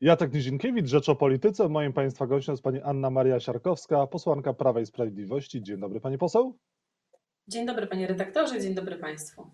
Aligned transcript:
Jacek 0.00 0.32
Nizinkiewicz, 0.32 0.86
Rzecz 0.86 1.08
o 1.08 1.16
Polityce. 1.16 1.68
Moim 1.68 1.92
Państwa 1.92 2.26
gościem 2.26 2.52
jest 2.52 2.62
Pani 2.62 2.80
Anna 2.82 3.10
Maria 3.10 3.40
Siarkowska, 3.40 4.06
posłanka 4.06 4.52
Prawa 4.52 4.80
i 4.80 4.86
Sprawiedliwości. 4.86 5.62
Dzień 5.62 5.80
dobry 5.80 6.00
Pani 6.00 6.18
Poseł. 6.18 6.58
Dzień 7.48 7.66
dobry 7.66 7.86
Panie 7.86 8.06
Redaktorze, 8.06 8.60
dzień 8.60 8.74
dobry 8.74 8.96
Państwu. 8.96 9.50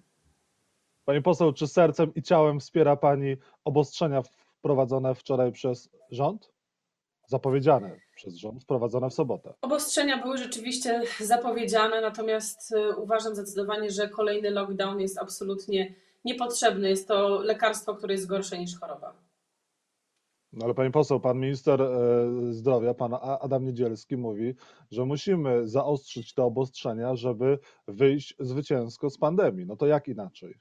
Pani 1.04 1.22
Poseł, 1.22 1.52
czy 1.52 1.66
sercem 1.68 2.14
i 2.14 2.22
ciałem 2.22 2.60
wspiera 2.60 2.96
Pani 2.96 3.36
obostrzenia 3.64 4.22
wprowadzone 4.58 5.14
wczoraj 5.14 5.52
przez 5.52 5.88
rząd? 6.10 6.52
Zapowiedziane 7.26 8.00
przez 8.14 8.36
rząd, 8.36 8.62
wprowadzone 8.62 9.10
w 9.10 9.14
sobotę. 9.14 9.54
Obostrzenia 9.60 10.22
były 10.22 10.38
rzeczywiście 10.38 11.02
zapowiedziane, 11.20 12.00
natomiast 12.00 12.72
y, 12.72 12.96
uważam 12.96 13.34
zdecydowanie, 13.34 13.90
że 13.90 14.08
kolejny 14.08 14.50
lockdown 14.50 15.00
jest 15.00 15.18
absolutnie 15.18 15.94
niepotrzebny. 16.24 16.88
Jest 16.88 17.08
to 17.08 17.28
lekarstwo, 17.28 17.94
które 17.94 18.14
jest 18.14 18.26
gorsze 18.26 18.58
niż 18.58 18.78
choroba. 18.80 19.31
No 20.52 20.64
ale 20.64 20.74
pani 20.74 20.90
poseł, 20.90 21.20
pan 21.20 21.40
minister 21.40 21.82
e, 21.82 21.88
zdrowia, 22.50 22.94
pan 22.94 23.14
Adam 23.40 23.64
Niedzielski 23.64 24.16
mówi, 24.16 24.54
że 24.90 25.04
musimy 25.04 25.68
zaostrzyć 25.68 26.34
te 26.34 26.42
obostrzenia, 26.42 27.16
żeby 27.16 27.58
wyjść 27.88 28.34
zwycięsko 28.38 29.10
z 29.10 29.18
pandemii. 29.18 29.66
No 29.66 29.76
to 29.76 29.86
jak 29.86 30.08
inaczej? 30.08 30.54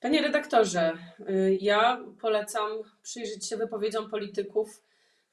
Panie 0.00 0.22
redaktorze, 0.22 0.92
y, 1.30 1.58
ja 1.60 2.04
polecam 2.20 2.70
przyjrzeć 3.02 3.46
się 3.46 3.56
wypowiedziom 3.56 4.10
polityków 4.10 4.82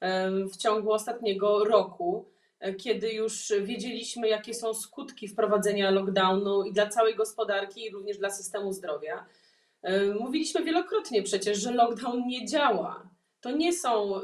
em, 0.00 0.48
w 0.48 0.56
ciągu 0.56 0.92
ostatniego 0.92 1.64
roku, 1.64 2.28
e, 2.60 2.74
kiedy 2.74 3.12
już 3.12 3.52
wiedzieliśmy, 3.62 4.28
jakie 4.28 4.54
są 4.54 4.74
skutki 4.74 5.28
wprowadzenia 5.28 5.90
lockdownu 5.90 6.64
i 6.64 6.72
dla 6.72 6.86
całej 6.86 7.16
gospodarki, 7.16 7.84
i 7.84 7.90
również 7.90 8.18
dla 8.18 8.30
systemu 8.30 8.72
zdrowia. 8.72 9.26
Em, 9.82 10.18
Mówiliśmy 10.18 10.64
wielokrotnie 10.64 11.22
przecież, 11.22 11.58
że 11.58 11.72
lockdown 11.72 12.26
nie 12.26 12.46
działa. 12.46 13.10
To 13.40 13.50
nie 13.50 13.72
są, 13.72 14.20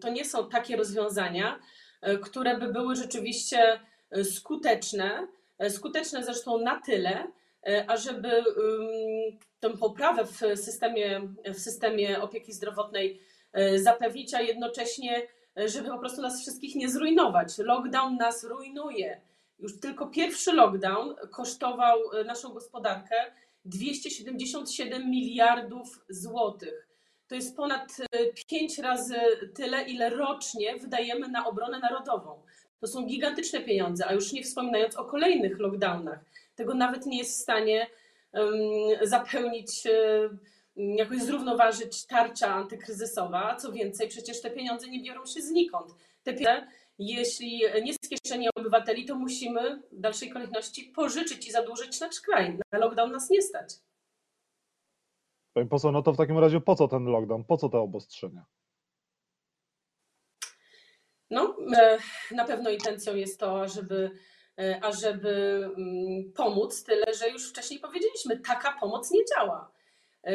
to 0.00 0.08
nie 0.10 0.24
są 0.24 0.48
takie 0.48 0.76
rozwiązania, 0.76 1.60
e, 2.00 2.18
które 2.18 2.58
by 2.58 2.72
były 2.72 2.96
rzeczywiście 2.96 3.80
e, 4.10 4.24
skuteczne, 4.24 5.26
e, 5.58 5.70
skuteczne 5.70 6.24
zresztą 6.24 6.58
na 6.58 6.80
tyle, 6.80 7.26
e, 7.66 7.90
ażeby 7.90 8.44
tę 9.60 9.70
poprawę 9.70 10.24
w 10.24 10.38
systemie, 10.60 11.20
w 11.44 11.58
systemie 11.58 12.22
opieki 12.22 12.52
zdrowotnej 12.52 13.20
e, 13.52 13.78
zapewnić, 13.78 14.34
a 14.34 14.40
jednocześnie, 14.40 15.22
e, 15.58 15.68
żeby 15.68 15.88
po 15.88 15.98
prostu 15.98 16.22
nas 16.22 16.40
wszystkich 16.40 16.74
nie 16.74 16.90
zrujnować. 16.90 17.58
Lockdown 17.58 18.16
nas 18.16 18.44
rujnuje. 18.44 19.20
Już 19.58 19.80
tylko 19.80 20.06
pierwszy 20.06 20.52
lockdown 20.52 21.14
kosztował 21.30 21.98
e, 22.12 22.24
naszą 22.24 22.52
gospodarkę 22.52 23.16
277 23.64 25.10
miliardów 25.10 26.04
złotych. 26.08 26.88
To 27.28 27.34
jest 27.34 27.56
ponad 27.56 27.96
5 28.48 28.78
razy 28.78 29.16
tyle, 29.54 29.82
ile 29.82 30.10
rocznie 30.10 30.76
wydajemy 30.76 31.28
na 31.28 31.46
obronę 31.46 31.78
narodową. 31.78 32.42
To 32.80 32.86
są 32.86 33.06
gigantyczne 33.06 33.60
pieniądze, 33.60 34.06
a 34.06 34.12
już 34.12 34.32
nie 34.32 34.42
wspominając 34.42 34.96
o 34.96 35.04
kolejnych 35.04 35.58
lockdownach. 35.58 36.20
Tego 36.54 36.74
nawet 36.74 37.06
nie 37.06 37.18
jest 37.18 37.38
w 37.38 37.42
stanie 37.42 37.86
em, 38.32 38.50
zapełnić, 39.02 39.86
e, 39.86 39.90
jakoś 40.76 41.22
zrównoważyć 41.22 42.06
tarcza 42.06 42.54
antykryzysowa. 42.54 43.56
Co 43.56 43.72
więcej, 43.72 44.08
przecież 44.08 44.40
te 44.40 44.50
pieniądze 44.50 44.88
nie 44.88 45.02
biorą 45.02 45.26
się 45.26 45.40
znikąd. 45.42 45.94
Te 46.22 46.34
pieniądze, 46.34 46.66
jeśli 47.00 47.62
nie 47.82 47.94
z 47.94 48.08
kieszeni 48.08 48.48
obywateli, 48.54 49.04
to 49.04 49.14
musimy 49.14 49.82
w 49.92 50.00
dalszej 50.00 50.30
kolejności 50.30 50.84
pożyczyć 50.84 51.48
i 51.48 51.52
zadłużyć 51.52 52.00
nasz 52.00 52.20
kraj. 52.20 52.58
Na 52.72 52.78
lockdown 52.78 53.12
nas 53.12 53.30
nie 53.30 53.42
stać. 53.42 53.74
Pani 55.54 55.68
poseł, 55.68 55.92
no 55.92 56.02
to 56.02 56.12
w 56.12 56.16
takim 56.16 56.38
razie 56.38 56.60
po 56.60 56.74
co 56.74 56.88
ten 56.88 57.04
lockdown, 57.04 57.44
po 57.44 57.56
co 57.56 57.68
te 57.68 57.78
obostrzenia? 57.78 58.44
No, 61.30 61.56
e, 61.76 61.98
na 62.30 62.44
pewno 62.44 62.70
intencją 62.70 63.14
jest 63.14 63.40
to, 63.40 63.62
ażeby, 63.62 64.10
e, 64.58 64.80
ażeby 64.84 65.64
mm, 65.76 66.32
pomóc, 66.32 66.84
tyle 66.84 67.14
że 67.14 67.30
już 67.30 67.50
wcześniej 67.50 67.80
powiedzieliśmy, 67.80 68.40
taka 68.40 68.72
pomoc 68.80 69.10
nie 69.10 69.24
działa. 69.24 69.72
E, 70.24 70.32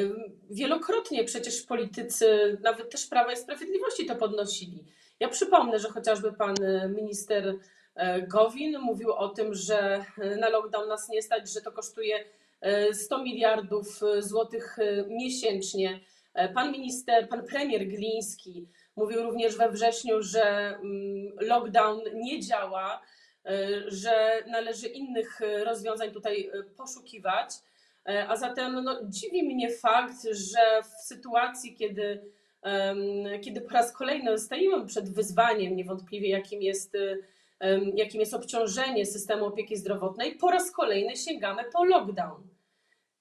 Wielokrotnie 0.50 1.24
przecież 1.24 1.62
politycy, 1.62 2.58
nawet 2.64 2.92
też 2.92 3.08
Prawa 3.08 3.34
i 3.34 3.38
Sprawiedliwości 3.38 4.06
to 4.06 4.16
podnosili. 4.16 4.86
Ja 5.20 5.30
przypomnę, 5.30 5.80
że 5.80 5.90
chociażby 5.90 6.34
pan 6.34 6.56
e, 6.64 6.90
minister 6.90 7.56
e, 7.96 8.22
Gowin 8.22 8.80
mówił 8.80 9.14
o 9.14 9.30
tym, 9.30 9.54
że 9.54 10.06
e, 10.18 10.36
na 10.36 10.50
lockdown 10.50 10.88
nas 10.88 11.10
nie 11.10 11.22
stać, 11.22 11.50
że 11.50 11.62
to 11.62 11.72
kosztuje 11.72 12.26
e, 12.62 12.94
100 12.94 13.24
miliardów 13.24 14.00
złotych 14.20 14.78
miesięcznie. 15.08 16.00
Pan 16.54 16.72
minister, 16.72 17.30
pan 17.30 17.46
premier 17.46 17.88
Gliński 17.88 18.68
mówił 18.96 19.24
również 19.24 19.58
we 19.58 19.72
wrześniu, 19.72 20.22
że 20.22 20.44
mm, 20.44 21.34
lockdown 21.40 22.02
nie 22.14 22.40
działa, 22.40 23.02
że 23.88 24.44
należy 24.48 24.88
innych 24.88 25.40
rozwiązań 25.64 26.12
tutaj 26.12 26.52
poszukiwać. 26.78 27.50
A 28.28 28.36
zatem 28.36 28.84
no, 28.84 29.00
dziwi 29.04 29.44
mnie 29.44 29.72
fakt, 29.72 30.24
że 30.32 30.84
w 30.84 31.02
sytuacji, 31.02 31.76
kiedy, 31.76 32.32
kiedy 33.42 33.62
po 33.62 33.70
raz 33.70 33.92
kolejny 33.92 34.40
stajemy 34.40 34.86
przed 34.86 35.10
wyzwaniem, 35.10 35.76
niewątpliwie 35.76 36.30
jakim 36.30 36.62
jest, 36.62 36.96
y, 36.96 37.24
jakim 37.96 38.20
jest 38.20 38.34
obciążenie 38.34 39.06
systemu 39.06 39.46
opieki 39.46 39.78
zdrowotnej, 39.78 40.36
po 40.36 40.52
raz 40.52 40.72
kolejny 40.72 41.16
sięgamy 41.16 41.64
po 41.74 41.86
lockdown. 41.86 42.48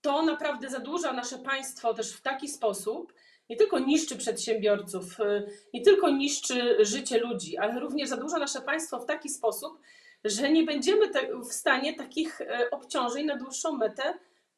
To 0.00 0.22
naprawdę 0.22 0.71
zadłuża 0.71 1.12
nasze 1.12 1.38
państwo 1.38 1.94
też 1.94 2.12
w 2.12 2.22
taki 2.22 2.49
sposób, 2.49 3.12
nie 3.50 3.56
tylko 3.56 3.78
niszczy 3.78 4.16
przedsiębiorców, 4.16 5.21
y, 5.21 5.47
nie 5.75 5.82
tylko 5.82 6.11
niszczy 6.11 6.84
życie 6.84 7.19
ludzi, 7.19 7.59
ale 7.59 7.81
również 7.81 8.09
zadłuża 8.09 8.38
nasze 8.38 8.61
państwo 8.61 9.00
w 9.00 9.06
taki 9.06 9.28
sposób, 9.28 9.78
że 10.25 10.50
nie 10.50 10.62
będziemy 10.62 11.11
w 11.49 11.53
stanie 11.53 11.94
takich 11.94 12.41
e, 12.41 12.71
obciążeń 12.71 13.26
na 13.26 13.37
dłuższą 13.37 13.72
metę 13.72 14.03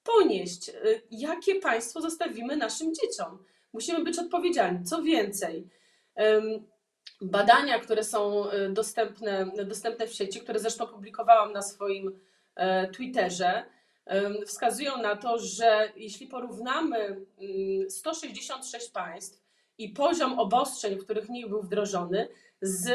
ponieść. 0.03 0.68
Y, 0.68 1.03
Jakie 1.10 1.54
państwo 1.54 2.00
zostawimy 2.00 2.56
naszym 2.56 2.94
dzieciom? 2.94 3.38
Musimy 3.76 4.04
być 4.04 4.19
odpowiedzialni. 4.19 4.84
Co 4.84 5.03
więcej, 5.03 5.69
badania, 7.20 7.78
które 7.78 8.04
są 8.04 8.50
y, 8.50 8.70
dostępne, 8.70 9.50
dostępne 9.66 10.06
w 10.06 10.14
sieci, 10.14 10.41
które 10.41 10.59
zresztą 10.59 10.87
publikowałam 10.87 11.53
na 11.53 11.62
swoim 11.62 12.20
e, 12.54 12.88
Twitterze, 12.88 13.65
wskazują 14.47 15.03
na 15.03 15.16
to, 15.16 15.38
że 15.38 15.92
jeśli 15.97 16.26
porównamy 16.26 16.97
mm, 16.98 17.91
166 17.91 18.91
państw 18.91 19.42
i 19.78 19.88
poziom 19.88 20.38
obostrzeń, 20.38 20.97
w 20.97 21.04
których 21.04 21.28
NIK 21.28 21.48
był 21.48 21.62
wdrożony, 21.62 22.28
z 22.62 22.88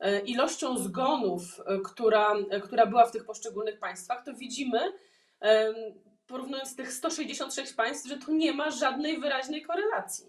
e, 0.00 0.20
ilością 0.20 0.78
zgonów, 0.78 1.60
e, 1.66 1.78
która, 1.78 2.34
e, 2.50 2.60
która 2.60 2.86
była 2.86 3.06
w 3.06 3.12
tych 3.12 3.24
poszczególnych 3.24 3.78
państwach, 3.78 4.24
to 4.24 4.34
widzimy, 4.34 4.78
porównując 6.32 6.76
tych 6.76 6.92
166 6.92 7.72
państw, 7.74 8.08
że 8.08 8.18
tu 8.18 8.34
nie 8.34 8.52
ma 8.52 8.70
żadnej 8.70 9.20
wyraźnej 9.20 9.62
korelacji. 9.62 10.26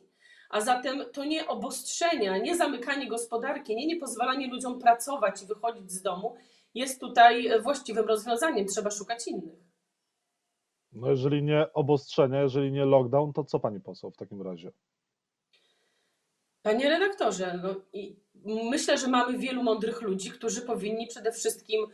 A 0.50 0.62
zatem 0.62 1.04
to 1.14 1.26
nie 1.26 1.48
obostrzenia, 1.48 2.38
nie 2.38 2.56
zamykanie 2.56 3.08
gospodarki, 3.08 3.76
nie 3.76 3.88
niepozwalanie 3.88 4.48
ludziom 4.48 4.80
pracować 4.80 5.44
i 5.44 5.46
wychodzić 5.46 5.92
z 5.92 6.02
domu 6.02 6.36
jest 6.74 7.00
tutaj 7.00 7.62
właściwym 7.62 8.06
rozwiązaniem. 8.06 8.68
Trzeba 8.68 8.92
szukać 8.92 9.28
innych. 9.28 9.60
No 10.92 11.10
jeżeli 11.10 11.44
nie 11.44 11.74
obostrzenia, 11.74 12.42
jeżeli 12.42 12.72
nie 12.72 12.86
lockdown, 12.86 13.34
to 13.34 13.44
co 13.44 13.60
pani 13.60 13.80
poseł 13.80 14.12
w 14.12 14.18
takim 14.18 14.42
razie? 14.42 14.72
Panie 16.62 16.90
redaktorze, 16.90 17.60
no 17.64 17.76
i 17.94 18.16
myślę, 18.46 18.98
że 18.98 19.08
mamy 19.08 19.38
wielu 19.38 19.64
mądrych 19.64 20.02
ludzi, 20.02 20.32
którzy 20.32 20.62
powinni 20.62 21.08
przede 21.08 21.32
wszystkim 21.32 21.88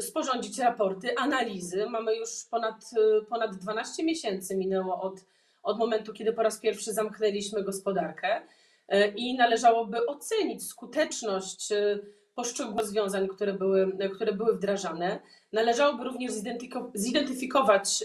sporządzić 0.00 0.58
raporty, 0.58 1.16
analizy. 1.16 1.86
Mamy 1.90 2.16
już 2.16 2.30
ponad, 2.50 2.90
e, 3.20 3.24
ponad 3.24 3.56
12 3.56 4.04
miesięcy 4.04 4.56
minęło 4.56 5.00
od, 5.00 5.24
od 5.62 5.78
momentu, 5.78 6.12
kiedy 6.12 6.32
po 6.32 6.42
raz 6.42 6.58
pierwszy 6.58 6.92
zamknęliśmy 6.92 7.62
gospodarkę 7.62 8.42
e, 8.88 9.08
i 9.08 9.36
należałoby 9.36 10.06
ocenić 10.06 10.66
skuteczność 10.66 11.72
e, 11.72 11.98
poszczególnych 12.34 12.80
rozwiązań, 12.80 13.28
które 13.28 13.52
były, 13.52 13.98
które 14.14 14.32
były 14.32 14.56
wdrażane. 14.56 15.20
Należałoby 15.52 16.04
również 16.04 16.32
zidentyfiko- 16.32 16.90
zidentyfikować 16.94 18.04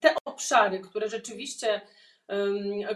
te 0.00 0.14
obszary, 0.24 0.80
które 0.80 1.08
rzeczywiście 1.08 1.80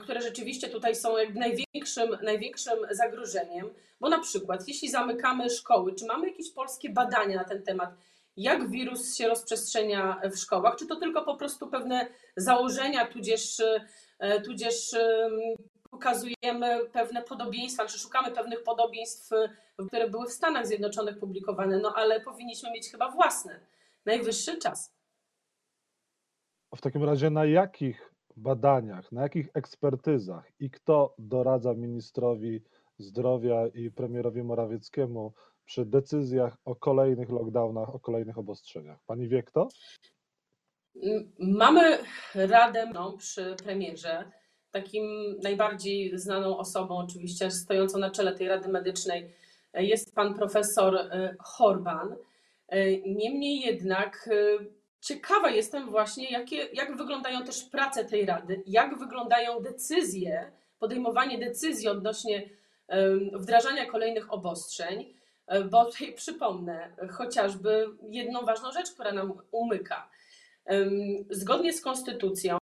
które 0.02 0.20
rzeczywiście 0.20 0.68
tutaj 0.68 0.94
są 0.94 1.16
jakby 1.16 1.40
największym, 1.40 2.18
największym 2.22 2.78
zagrożeniem, 2.90 3.70
bo 4.00 4.08
na 4.08 4.18
przykład 4.18 4.68
jeśli 4.68 4.90
zamykamy 4.90 5.50
szkoły, 5.50 5.94
czy 5.94 6.06
mamy 6.06 6.28
jakieś 6.28 6.50
polskie 6.50 6.90
badania 6.90 7.36
na 7.36 7.44
ten 7.44 7.62
temat, 7.62 7.90
jak 8.36 8.70
wirus 8.70 9.16
się 9.16 9.28
rozprzestrzenia 9.28 10.20
w 10.32 10.36
szkołach, 10.36 10.76
czy 10.76 10.86
to 10.86 10.96
tylko 10.96 11.22
po 11.22 11.36
prostu 11.36 11.66
pewne 11.66 12.06
założenia, 12.36 13.06
tudzież, 13.06 13.62
e, 14.18 14.40
tudzież 14.40 14.94
em, 14.94 15.40
pokazujemy 15.90 16.86
pewne 16.92 17.22
podobieństwa, 17.22 17.86
czy 17.86 17.98
szukamy 17.98 18.30
pewnych 18.30 18.62
podobieństw, 18.62 19.32
e, 19.32 19.48
które 19.86 20.10
były 20.10 20.26
w 20.26 20.32
Stanach 20.32 20.66
Zjednoczonych 20.66 21.18
publikowane, 21.18 21.78
no 21.78 21.92
ale 21.96 22.20
powinniśmy 22.20 22.70
mieć 22.70 22.90
chyba 22.90 23.10
własne. 23.10 23.60
Najwyższy 24.06 24.58
czas. 24.58 24.94
W 26.76 26.80
takim 26.80 27.04
razie 27.04 27.30
na 27.30 27.44
jakich 27.44 28.11
badaniach, 28.36 29.12
na 29.12 29.22
jakich 29.22 29.48
ekspertyzach 29.54 30.50
i 30.60 30.70
kto 30.70 31.14
doradza 31.18 31.74
ministrowi 31.74 32.62
zdrowia 32.98 33.66
i 33.66 33.90
premierowi 33.90 34.42
Morawieckiemu 34.42 35.32
przy 35.64 35.86
decyzjach 35.86 36.56
o 36.64 36.74
kolejnych 36.76 37.30
lockdownach, 37.30 37.94
o 37.94 37.98
kolejnych 37.98 38.38
obostrzeniach? 38.38 38.98
Pani 39.06 39.28
wie 39.28 39.42
kto? 39.42 39.68
Mamy 41.38 41.98
radę 42.34 42.86
no, 42.94 43.12
przy 43.12 43.56
premierze. 43.64 44.30
Takim 44.70 45.36
najbardziej 45.42 46.18
znaną 46.18 46.58
osobą, 46.58 46.96
oczywiście 46.98 47.50
stojącą 47.50 47.98
na 47.98 48.10
czele 48.10 48.34
tej 48.34 48.48
Rady 48.48 48.68
Medycznej, 48.68 49.34
jest 49.74 50.14
pan 50.14 50.34
profesor 50.34 50.96
e, 50.96 51.36
Horban. 51.40 52.16
E, 52.68 52.96
Niemniej 52.96 53.60
jednak 53.60 54.28
e, 54.32 54.64
ciekawa 55.02 55.50
jestem 55.50 55.90
właśnie, 55.90 56.30
jakie, 56.30 56.56
jak 56.72 56.96
wyglądają 56.96 57.44
też 57.44 57.64
prace 57.64 58.04
tej 58.04 58.26
Rady, 58.26 58.62
jak 58.66 58.98
wyglądają 58.98 59.60
decyzje, 59.60 60.52
podejmowanie 60.78 61.38
decyzji 61.38 61.88
odnośnie 61.88 62.50
wdrażania 63.32 63.86
kolejnych 63.86 64.32
obostrzeń, 64.32 65.14
e, 65.46 65.64
bo 65.64 65.84
tutaj 65.84 66.14
przypomnę 66.14 66.96
chociażby 67.10 67.86
jedną 68.08 68.44
ważną 68.44 68.72
rzecz, 68.72 68.92
która 68.92 69.12
nam 69.12 69.32
umyka. 69.50 70.10
Zgodnie 71.30 71.72
z 71.72 71.80
konstytucją 71.80 72.58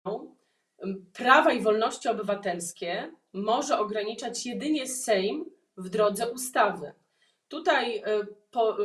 prawa 1.13 1.53
i 1.53 1.61
wolności 1.61 2.09
obywatelskie 2.09 3.11
może 3.33 3.79
ograniczać 3.79 4.45
jedynie 4.45 4.87
Sejm 4.87 5.45
w 5.77 5.89
drodze 5.89 6.31
ustawy. 6.31 6.93
Tutaj 7.49 7.97
e, 7.97 8.03
po, 8.51 8.77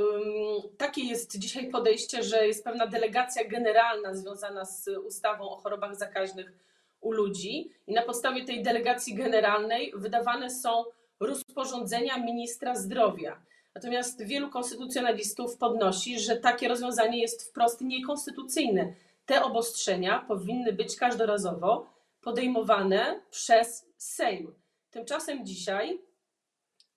takie 0.78 1.02
jest 1.02 1.38
dzisiaj 1.38 1.70
podejście, 1.70 2.22
że 2.22 2.46
jest 2.46 2.64
pewna 2.64 2.86
delegacja 2.86 3.44
generalna 3.48 4.14
związana 4.14 4.64
z 4.64 4.88
ustawą 4.88 5.50
o 5.50 5.56
chorobach 5.56 5.96
zakaźnych 5.96 6.52
u 7.00 7.12
ludzi 7.12 7.70
i 7.86 7.94
na 7.94 8.02
podstawie 8.02 8.44
tej 8.44 8.62
delegacji 8.62 9.14
generalnej 9.14 9.92
wydawane 9.96 10.50
są 10.50 10.84
rozporządzenia 11.20 12.18
ministra 12.18 12.74
zdrowia. 12.76 13.42
Natomiast 13.74 14.24
wielu 14.24 14.50
konstytucjonalistów 14.50 15.56
podnosi, 15.56 16.20
że 16.20 16.36
takie 16.36 16.68
rozwiązanie 16.68 17.20
jest 17.20 17.50
wprost 17.50 17.80
niekonstytucyjne. 17.80 18.94
Te 19.26 19.44
obostrzenia 19.44 20.24
powinny 20.28 20.72
być 20.72 20.96
każdorazowo 20.96 21.86
podejmowane 22.20 23.20
przez 23.30 23.86
Sejm. 23.96 24.54
Tymczasem 24.90 25.46
dzisiaj 25.46 25.98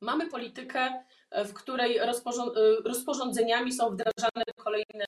mamy 0.01 0.27
politykę 0.29 1.03
w 1.31 1.53
której 1.53 1.99
rozporząd- 1.99 2.55
rozporządzeniami 2.85 3.73
są 3.73 3.89
wdrażane 3.89 4.43
kolejne 4.55 5.05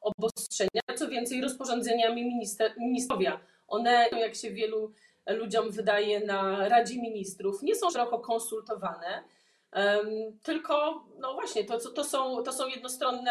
obostrzenia, 0.00 0.82
co 0.96 1.08
więcej 1.08 1.40
rozporządzeniami 1.40 2.40
ministrowia. 2.78 3.40
One, 3.68 4.08
jak 4.08 4.34
się 4.34 4.50
wielu 4.50 4.92
ludziom 5.26 5.70
wydaje 5.70 6.20
na 6.20 6.68
Radzie 6.68 7.00
Ministrów, 7.02 7.62
nie 7.62 7.74
są 7.74 7.90
szeroko 7.90 8.18
konsultowane, 8.18 9.22
tylko 10.42 11.04
no 11.18 11.34
właśnie, 11.34 11.64
to, 11.64 11.90
to, 11.90 12.04
są, 12.04 12.42
to 12.42 12.52
są 12.52 12.66
jednostronne 12.66 13.30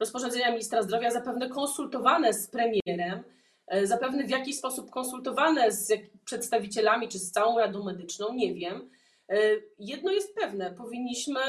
rozporządzenia 0.00 0.50
ministra 0.50 0.82
zdrowia, 0.82 1.10
zapewne 1.10 1.48
konsultowane 1.48 2.32
z 2.32 2.50
premierem, 2.50 3.24
e, 3.66 3.86
zapewne 3.86 4.24
w 4.24 4.30
jakiś 4.30 4.58
sposób 4.58 4.90
konsultowane 4.90 5.72
z 5.72 5.92
przedstawicielami 6.24 7.08
czy 7.08 7.18
z 7.18 7.30
całą 7.30 7.58
Radą 7.58 7.84
Medyczną, 7.84 8.34
nie 8.34 8.54
wiem. 8.54 8.90
E, 9.28 9.36
Jedno 9.78 10.12
jest 10.12 10.34
pewne, 10.34 10.70
powinniśmy, 10.70 11.40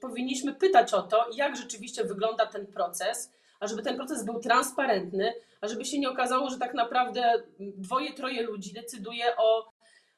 powinniśmy 0.00 0.54
pytać 0.54 0.94
o 0.94 1.02
to, 1.02 1.26
jak 1.34 1.56
rzeczywiście 1.56 2.04
wygląda 2.04 2.46
ten 2.46 2.66
proces, 2.66 3.32
a 3.60 3.66
żeby 3.66 3.82
ten 3.82 3.96
proces 3.96 4.24
był 4.24 4.40
transparentny, 4.40 5.34
a 5.60 5.68
żeby 5.68 5.84
się 5.84 5.98
nie 5.98 6.10
okazało, 6.10 6.50
że 6.50 6.58
tak 6.58 6.74
naprawdę 6.74 7.42
dwoje, 7.58 8.12
troje 8.12 8.42
ludzi 8.42 8.72
decyduje 8.72 9.36
o, 9.36 9.72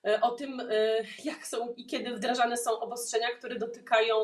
e, 0.07 0.21
o 0.21 0.31
tym, 0.31 0.61
e, 0.61 0.67
jak 1.25 1.47
są 1.47 1.75
i 1.77 1.87
kiedy 1.87 2.15
wdrażane 2.15 2.57
są 2.57 2.81
obostrzenia, 2.81 3.29
które 3.39 3.59
dotykają 3.59 4.15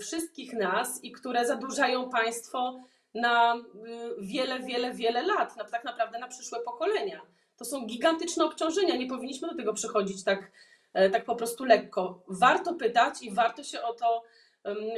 wszystkich 0.00 0.52
nas 0.52 1.04
i 1.04 1.12
które 1.12 1.46
zadłużają 1.46 2.10
państwo 2.10 2.84
na 3.14 3.56
y, 3.56 3.60
wiele, 4.18 4.60
wiele, 4.60 4.94
wiele 4.94 5.22
lat, 5.22 5.70
tak 5.70 5.84
naprawdę 5.84 6.18
na 6.18 6.28
przyszłe 6.28 6.60
pokolenia. 6.60 7.20
To 7.56 7.64
są 7.64 7.86
gigantyczne 7.86 8.44
obciążenia, 8.44 8.96
nie 8.96 9.06
powinniśmy 9.06 9.48
do 9.48 9.54
tego 9.54 9.74
przychodzić 9.74 10.24
tak 10.24 10.50
tak 11.12 11.24
po 11.24 11.36
prostu 11.36 11.64
lekko. 11.64 12.22
Warto 12.28 12.74
pytać 12.74 13.22
i 13.22 13.30
warto 13.30 13.62
się 13.62 13.82
o 13.82 13.94
to, 13.94 14.22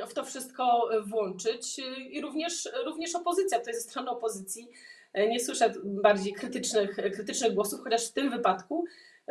w 0.08 0.14
to 0.14 0.24
wszystko 0.24 0.90
włączyć 1.06 1.80
i 2.10 2.20
również, 2.20 2.68
również 2.84 3.14
opozycja, 3.14 3.58
tutaj 3.58 3.74
ze 3.74 3.80
strony 3.80 4.10
opozycji 4.10 4.68
e, 5.12 5.28
nie 5.28 5.40
słyszę 5.40 5.72
bardziej 5.84 6.32
krytycznych, 6.32 6.96
krytycznych 6.96 7.54
głosów, 7.54 7.80
chociaż 7.84 8.08
w 8.08 8.12
tym 8.12 8.30
wypadku 8.30 8.84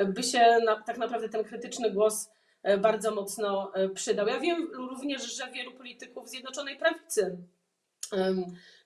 by 0.08 0.24
się 0.24 0.58
na, 0.66 0.82
tak 0.82 0.98
naprawdę 0.98 1.30
ten 1.30 1.44
krytyczny 1.44 1.92
głos 1.92 2.30
e, 2.64 2.78
bardzo 2.78 3.16
mocno 3.16 3.72
e, 3.74 3.90
przydał. 3.90 4.28
Ja 4.28 4.40
wiem 4.40 4.72
również, 4.74 5.36
że 5.36 5.52
wielu 5.52 5.72
polityków 5.72 6.30
Zjednoczonej 6.30 6.78
Prawicy 6.78 7.38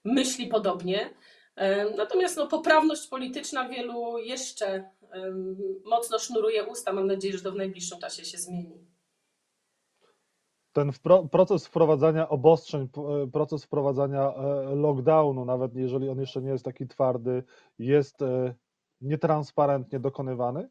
myśli 0.04 0.48
podobnie. 0.48 1.10
Natomiast 1.98 2.38
no, 2.38 2.48
poprawność 2.48 3.08
polityczna 3.08 3.70
wielu 3.70 4.18
jeszcze 4.18 4.90
mocno 5.86 6.20
sznuruje 6.20 6.64
usta. 6.66 6.94
Mam 6.94 7.08
nadzieję, 7.08 7.38
że 7.38 7.44
to 7.44 7.52
w 7.52 7.56
najbliższym 7.56 8.00
czasie 8.00 8.26
się 8.26 8.38
zmieni. 8.38 8.90
Ten 10.74 10.92
proces 11.32 11.68
wprowadzania 11.68 12.30
obostrzeń, 12.30 12.88
e, 13.24 13.28
proces 13.28 13.64
wprowadzania 13.64 14.34
e, 14.34 14.76
lockdownu, 14.76 15.46
nawet 15.46 15.76
jeżeli 15.76 16.10
on 16.10 16.20
jeszcze 16.20 16.42
nie 16.42 16.50
jest 16.50 16.66
taki 16.66 16.88
twardy, 16.88 17.44
jest 17.80 18.22
e, 18.22 18.54
nietransparentnie 19.02 20.00
dokonywany? 20.00 20.70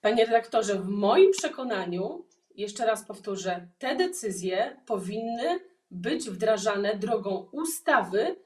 Panie 0.00 0.24
redaktorze, 0.24 0.74
w 0.74 0.88
moim 0.88 1.30
przekonaniu, 1.30 2.26
jeszcze 2.54 2.86
raz 2.86 3.04
powtórzę, 3.04 3.68
te 3.78 3.96
decyzje 3.96 4.80
powinny 4.86 5.60
być 5.90 6.30
wdrażane 6.30 6.96
drogą 6.96 7.48
ustawy 7.52 8.36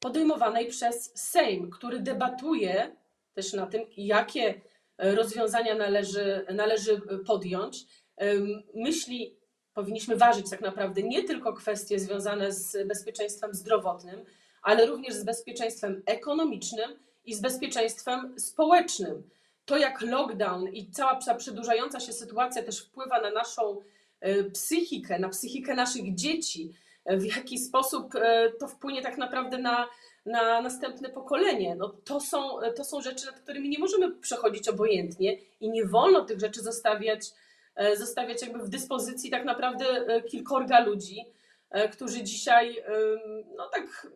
podejmowanej 0.00 0.66
przez 0.66 1.12
Sejm, 1.14 1.70
który 1.70 2.00
debatuje 2.00 2.96
też 3.34 3.52
na 3.52 3.66
tym, 3.66 3.82
jakie 3.96 4.60
e, 4.98 5.14
rozwiązania 5.14 5.74
należy, 5.74 6.46
należy 6.54 7.00
podjąć. 7.26 7.86
Em, 8.16 8.62
Myśli, 8.74 9.36
powinniśmy 9.74 10.16
ważyć 10.16 10.50
tak 10.50 10.60
naprawdę 10.60 11.02
nie 11.02 11.24
tylko 11.24 11.52
kwestie 11.52 11.98
związane 11.98 12.52
z 12.52 12.88
bezpieczeństwem 12.88 13.54
zdrowotnym, 13.54 14.24
ale 14.62 14.86
również 14.86 15.14
z 15.14 15.24
bezpieczeństwem 15.24 16.02
ekonomicznym 16.06 16.90
i 17.24 17.34
z 17.34 17.40
bezpieczeństwem 17.40 18.34
społecznym 18.38 19.30
to, 19.64 19.76
jak 19.76 20.00
lockdown 20.00 20.68
i 20.68 20.90
cała 20.90 21.14
ta 21.14 21.34
przedłużająca 21.34 22.00
się 22.00 22.12
sytuacja 22.12 22.62
też 22.62 22.80
wpływa 22.80 23.20
na 23.20 23.30
naszą 23.30 23.80
e, 24.20 24.44
psychikę, 24.44 25.18
na 25.18 25.28
psychikę 25.28 25.74
naszych 25.74 26.14
dzieci, 26.14 26.72
e, 27.04 27.16
w 27.16 27.24
jaki 27.24 27.58
sposób 27.58 28.14
e, 28.14 28.50
to 28.60 28.68
wpłynie 28.68 29.02
tak 29.02 29.18
naprawdę 29.18 29.58
na, 29.58 29.88
na 30.26 30.60
następne 30.60 31.08
pokolenie. 31.08 31.74
No, 31.76 31.88
to, 32.04 32.20
są, 32.20 32.58
to 32.76 32.84
są 32.84 33.00
rzeczy, 33.00 33.26
nad 33.26 33.40
którymi 33.40 33.68
nie 33.68 33.78
możemy 33.78 34.10
przechodzić 34.10 34.68
obojętnie 34.68 35.36
i 35.60 35.70
nie 35.70 35.86
wolno 35.86 36.24
tych 36.24 36.40
rzeczy 36.40 36.60
zostawiać, 36.60 37.30
e, 37.74 37.96
zostawiać 37.96 38.42
jakby 38.42 38.58
w 38.58 38.68
dyspozycji 38.68 39.30
tak 39.30 39.44
naprawdę 39.44 39.84
e, 39.84 40.22
kilkorga 40.22 40.80
ludzi, 40.80 41.24
e, 41.70 41.88
którzy 41.88 42.22
dzisiaj 42.22 42.84
no 43.56 43.68
tak 43.68 44.06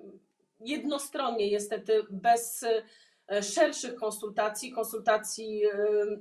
jednostronnie 0.60 1.50
niestety 1.50 2.02
bez 2.10 2.64
szerszych 3.54 3.94
konsultacji, 3.94 4.72
konsultacji 4.72 5.62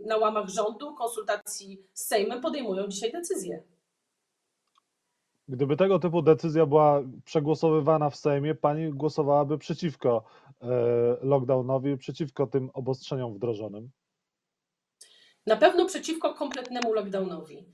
na 0.05 0.17
łamach 0.17 0.49
rządu, 0.49 0.95
konsultacji 0.95 1.81
z 1.93 2.05
Sejmem 2.05 2.41
podejmują 2.41 2.87
dzisiaj 2.87 3.11
decyzje. 3.11 3.63
Gdyby 5.47 5.77
tego 5.77 5.99
typu 5.99 6.21
decyzja 6.21 6.65
była 6.65 7.03
przegłosowywana 7.25 8.09
w 8.09 8.15
Sejmie, 8.15 8.55
pani 8.55 8.89
głosowałaby 8.89 9.57
przeciwko 9.57 10.23
e, 10.61 10.67
lockdownowi, 11.21 11.97
przeciwko 11.97 12.47
tym 12.47 12.69
obostrzeniom 12.73 13.33
wdrożonym. 13.33 13.89
Na 15.45 15.55
pewno 15.55 15.85
przeciwko 15.85 16.33
kompletnemu 16.33 16.93
lockdownowi. 16.93 17.65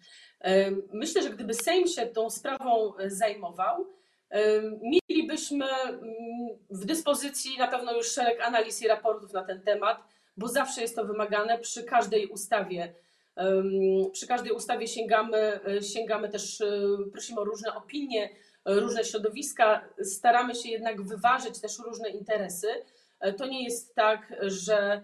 E, 0.42 0.72
Myślę, 0.94 1.24
że 1.24 1.30
gdyby 1.30 1.54
Sejm 1.54 1.88
się 1.88 2.06
tą 2.06 2.30
sprawą 2.30 2.98
e, 2.98 3.10
zajmował, 3.10 3.88
mielibyśmy 4.82 5.66
mm, 5.66 6.02
w 6.70 6.86
dyspozycji 6.86 7.58
na 7.58 7.68
pewno 7.68 7.94
już 7.94 8.12
szereg 8.12 8.42
analiz 8.42 8.82
i 8.82 8.88
raportów 8.88 9.34
na 9.34 9.44
ten 9.44 9.62
temat, 9.62 10.04
bo 10.38 10.48
zawsze 10.48 10.82
jest 10.82 10.96
to 10.96 11.06
wymagane 11.06 11.60
przy 11.60 11.84
każdej 11.84 12.28
ustawie. 12.28 12.94
Przy 14.14 14.28
każdej 14.28 14.52
ustawie 14.52 14.88
sięgamy, 14.88 15.60
e, 15.78 15.84
sięgamy 15.84 16.30
też, 16.30 16.62
e, 16.62 16.68
prosimy 17.12 17.42
o 17.42 17.44
różne 17.44 17.76
opinie, 17.76 18.30
e, 18.66 18.74
różne 18.74 19.04
środowiska, 19.04 19.90
staramy 20.04 20.56
się 20.56 20.70
jednak 20.70 21.02
wyważyć 21.02 21.62
też 21.62 21.80
różne 21.80 22.10
interesy. 22.10 22.68
To 23.38 23.46
nie 23.46 23.64
jest 23.64 23.96
tak, 23.96 24.34
że 24.42 25.02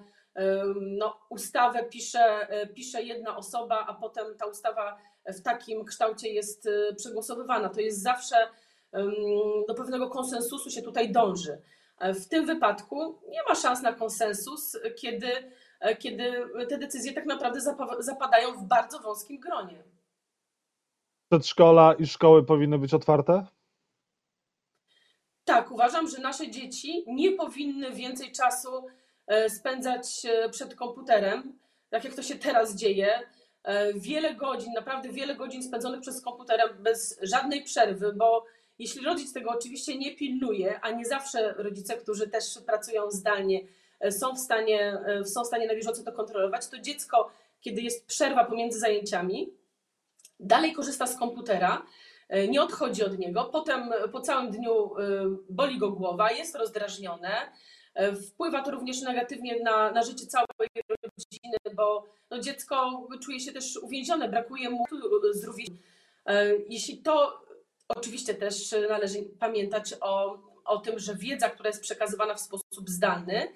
no, 0.81 1.17
ustawę 1.29 1.84
pisze, 1.84 2.48
pisze 2.75 3.03
jedna 3.03 3.38
osoba, 3.38 3.86
a 3.88 3.93
potem 3.93 4.38
ta 4.38 4.46
ustawa 4.46 4.98
w 5.25 5.41
takim 5.41 5.86
kształcie 5.86 6.29
jest 6.29 6.69
przegłosowywana. 6.98 7.69
To 7.69 7.81
jest 7.81 8.01
zawsze 8.03 8.36
do 9.67 9.74
pewnego 9.74 10.10
konsensusu 10.10 10.69
się 10.69 10.81
tutaj 10.81 11.12
dąży. 11.12 11.62
W 12.01 12.27
tym 12.27 12.46
wypadku 12.46 13.19
nie 13.29 13.43
ma 13.50 13.55
szans 13.55 13.81
na 13.81 13.93
konsensus, 13.93 14.77
kiedy, 14.96 15.27
kiedy 16.00 16.34
te 16.69 16.77
decyzje 16.77 17.13
tak 17.13 17.25
naprawdę 17.25 17.60
zapa- 17.60 18.01
zapadają 18.01 18.53
w 18.57 18.63
bardzo 18.63 19.00
wąskim 19.00 19.39
gronie. 19.39 19.84
Przedszkola 21.31 21.93
i 21.93 22.07
szkoły 22.07 22.46
powinny 22.46 22.77
być 22.79 22.93
otwarte? 22.93 23.46
Tak, 25.46 25.72
uważam, 25.72 26.07
że 26.10 26.17
nasze 26.22 26.51
dzieci 26.51 27.03
nie 27.07 27.31
powinny 27.31 27.91
więcej 27.91 28.31
czasu 28.31 28.88
e, 29.27 29.50
spędzać 29.50 30.25
e, 30.25 30.50
przed 30.50 30.75
komputerem, 30.75 31.60
tak 31.89 32.03
jak 32.03 32.13
to 32.15 32.24
się 32.24 32.36
teraz 32.36 32.75
dzieje. 32.75 33.19
E, 33.63 33.93
Wiele 33.93 34.36
godzin, 34.36 34.74
naprawdę 34.74 35.10
wiele 35.10 35.36
godzin 35.36 35.63
spędzonych 35.63 36.01
przez 36.01 36.22
komputerem 36.22 36.69
bez 36.84 37.19
żadnej 37.22 37.63
przerwy, 37.63 38.13
bo 38.13 38.46
jeśli 38.79 39.05
rodzic 39.05 39.34
tego 39.34 39.50
oczywiście 39.51 39.98
nie 39.98 40.15
pilnuje, 40.15 40.79
a 40.81 40.91
nie 40.91 41.05
zawsze 41.05 41.53
rodzice, 41.53 41.98
którzy 41.98 42.27
też 42.29 42.60
pracują 42.65 43.12
zdalnie, 43.12 43.60
e, 43.60 43.65
są 44.10 44.36
w 44.36 44.39
stanie, 44.39 44.98
e, 45.06 45.25
są 45.25 45.44
w 45.44 45.48
stanie 45.48 45.68
na 45.68 45.75
bieżąco 45.75 46.04
to 46.04 46.12
kontrolować, 46.12 46.68
to 46.68 46.80
dziecko, 46.80 47.32
kiedy 47.62 47.82
jest 47.82 48.06
przerwa 48.06 48.46
pomiędzy 48.46 48.80
zajęciami, 48.80 49.54
dalej 50.39 50.74
korzysta 50.74 51.08
z 51.08 51.18
komputera, 51.18 51.86
e, 52.30 52.48
nie 52.48 52.62
odchodzi 52.62 53.04
od 53.04 53.20
niego, 53.20 53.46
potem 53.46 53.94
po 54.12 54.22
całym 54.22 54.51
dniu 54.51 54.98
e, 54.98 55.01
boli 55.50 55.77
go 55.77 55.92
głowa, 55.92 56.32
jest 56.32 56.56
rozdrażnione. 56.56 57.51
E, 57.94 58.16
Wpływa 58.16 58.62
to 58.62 58.72
również 58.72 59.01
negatywnie 59.01 59.63
na, 59.63 59.92
na 59.92 60.04
życie 60.04 60.25
całej 60.27 60.48
rodziny, 60.89 61.58
bo 61.75 62.04
no 62.30 62.39
dziecko 62.39 63.08
czuje 63.24 63.39
się 63.39 63.51
też 63.51 63.77
uwięzione, 63.77 64.30
brakuje 64.30 64.70
mu. 64.70 64.86
E, 66.25 66.56
Jeśli 66.70 66.98
to, 66.98 67.42
oczywiście 67.88 68.34
też 68.34 68.75
należy 68.89 69.24
pamiętać 69.39 69.94
o, 70.01 70.39
o 70.66 70.77
tym, 70.77 71.00
że 71.00 71.16
wiedza, 71.16 71.50
która 71.50 71.70
jest 71.70 71.82
przekazywana 71.82 72.34
w 72.34 72.39
sposób 72.39 72.89
zdalny, 72.89 73.48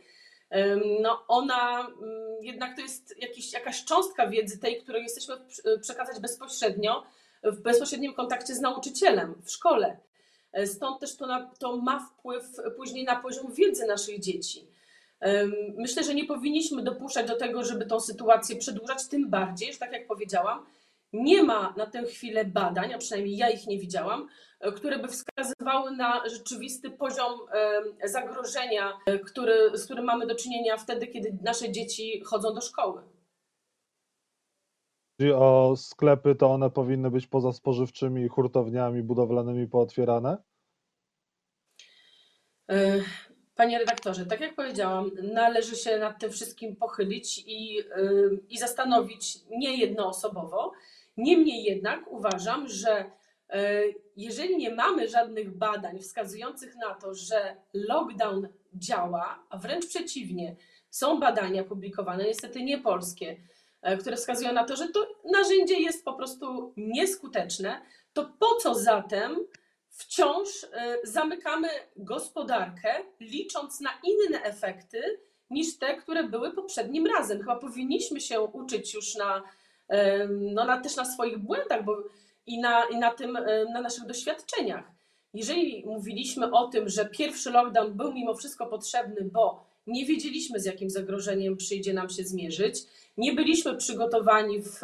no 1.01 1.23
ona 1.27 1.79
mm, 1.79 2.43
jednak 2.43 2.75
to 2.75 2.81
jest 2.81 3.15
jakiś, 3.21 3.53
jakaś 3.53 3.85
cząstka 3.85 4.27
wiedzy 4.27 4.59
tej, 4.59 4.81
której 4.81 5.03
jesteśmy 5.03 5.35
przekazać 5.81 6.19
bezpośrednio 6.19 7.03
w 7.43 7.61
bezpośrednim 7.61 8.13
kontakcie 8.13 8.55
z 8.55 8.61
nauczycielem 8.61 9.35
w 9.43 9.51
szkole. 9.51 9.97
E, 10.53 10.67
Stąd 10.67 10.99
też 10.99 11.15
to, 11.15 11.27
na, 11.27 11.51
to 11.59 11.77
ma 11.77 11.99
wpływ 11.99 12.43
później 12.77 13.03
na 13.03 13.15
poziom 13.15 13.53
wiedzy 13.53 13.85
naszych 13.85 14.19
dzieci. 14.19 14.67
Myślę, 15.77 16.03
że 16.03 16.15
nie 16.15 16.25
powinniśmy 16.25 16.83
dopuszczać 16.83 17.27
do 17.27 17.35
tego, 17.35 17.63
żeby 17.63 17.85
tą 17.85 17.99
sytuację 17.99 18.55
przedłużać, 18.55 19.05
tym 19.07 19.29
bardziej, 19.29 19.73
że 19.73 19.79
tak 19.79 19.91
jak 19.91 20.07
powiedziałam, 20.07 20.65
nie 21.13 21.43
ma 21.43 21.73
na 21.77 21.85
tę 21.85 22.03
chwilę 22.03 22.45
badań, 22.45 22.93
a 22.93 22.97
przynajmniej 22.97 23.37
ja 23.37 23.49
ich 23.49 23.67
nie 23.67 23.79
widziałam, 23.79 24.27
e, 24.59 24.71
które 24.71 24.99
by 24.99 25.07
wskazywały 25.07 25.91
na 25.91 26.29
rzeczywisty 26.29 26.91
poziom 26.91 27.39
zagrożenia, 28.03 28.97
e, 29.05 29.19
który, 29.19 29.77
z 29.77 29.85
którym 29.85 30.05
mamy 30.05 30.27
do 30.27 30.35
czynienia 30.35 30.77
wtedy, 30.77 31.07
kiedy 31.07 31.37
nasze 31.41 31.71
dzieci 31.71 32.21
chodzą 32.25 32.53
do 32.53 32.61
szkoły. 32.61 33.01
Chodzi 35.19 35.33
o 35.33 35.73
sklepy, 35.77 36.35
to 36.35 36.51
one 36.51 36.69
powinny 36.69 37.11
być 37.11 37.27
poza 37.27 37.53
spożywczymi 37.53 38.27
hurtowniami 38.27 39.03
budowlanymi 39.03 39.67
pootwierane? 39.67 40.37
E, 42.69 43.01
Panie 43.55 43.79
redaktorze, 43.79 44.25
tak 44.25 44.41
jak 44.41 44.55
powiedziałam, 44.55 45.11
należy 45.33 45.75
się 45.75 45.97
nad 45.97 46.19
tym 46.19 46.31
wszystkim 46.31 46.75
pochylić 46.75 47.43
i, 47.47 47.77
i 48.49 48.57
zastanowić 48.57 49.39
nie 49.49 49.77
jednoosobowo. 49.77 50.71
Niemniej 51.17 51.63
jednak 51.63 52.11
uważam, 52.11 52.67
że 52.67 53.11
e, 53.49 53.81
jeżeli 54.17 54.57
nie 54.57 54.75
mamy 54.75 55.07
żadnych 55.07 55.57
badań 55.57 55.99
wskazujących 55.99 56.75
na 56.75 56.93
to, 56.93 57.13
że 57.13 57.55
lockdown 57.73 58.47
działa, 58.73 59.43
a 59.49 59.57
wręcz 59.57 59.87
przeciwnie, 59.87 60.55
są 60.89 61.19
badania 61.19 61.63
publikowane, 61.63 62.23
niestety 62.23 62.63
nie 62.63 62.77
polskie, 62.77 63.37
e, 63.81 63.97
które 63.97 64.17
wskazują 64.17 64.53
na 64.53 64.63
to, 64.63 64.75
że 64.75 64.87
to 64.87 65.07
narzędzie 65.31 65.79
jest 65.79 66.05
po 66.05 66.13
prostu 66.13 66.73
nieskuteczne, 66.77 67.81
to 68.13 68.31
po 68.39 68.55
co 68.55 68.75
zatem 68.75 69.47
wciąż 69.91 70.63
y, 70.63 70.67
zamykamy 71.03 71.67
gospodarkę, 71.95 72.95
licząc 73.19 73.79
na 73.79 73.89
inne 74.03 74.43
efekty 74.43 75.19
niż 75.49 75.77
te, 75.77 75.97
które 75.97 76.23
były 76.23 76.51
poprzednim 76.51 77.07
razem. 77.07 77.39
Chyba 77.39 77.55
powinniśmy 77.55 78.21
się 78.21 78.41
uczyć 78.41 78.93
już 78.93 79.15
na, 79.15 79.43
no, 80.29 80.65
na 80.65 80.81
też 80.81 80.95
na 80.95 81.05
swoich 81.05 81.37
błędach 81.37 81.85
bo, 81.85 82.03
i, 82.45 82.59
na, 82.59 82.85
i 82.85 82.97
na, 82.97 83.11
tym, 83.11 83.37
na 83.73 83.81
naszych 83.81 84.05
doświadczeniach. 84.05 84.83
Jeżeli 85.33 85.83
mówiliśmy 85.85 86.51
o 86.51 86.67
tym, 86.67 86.89
że 86.89 87.05
pierwszy 87.05 87.51
lockdown 87.51 87.93
był 87.93 88.13
mimo 88.13 88.35
wszystko 88.35 88.65
potrzebny, 88.65 89.29
bo 89.33 89.65
nie 89.87 90.05
wiedzieliśmy, 90.05 90.59
z 90.59 90.65
jakim 90.65 90.89
zagrożeniem 90.89 91.57
przyjdzie 91.57 91.93
nam 91.93 92.09
się 92.09 92.23
zmierzyć, 92.23 92.83
nie 93.17 93.33
byliśmy 93.33 93.77
przygotowani 93.77 94.61
w, 94.61 94.79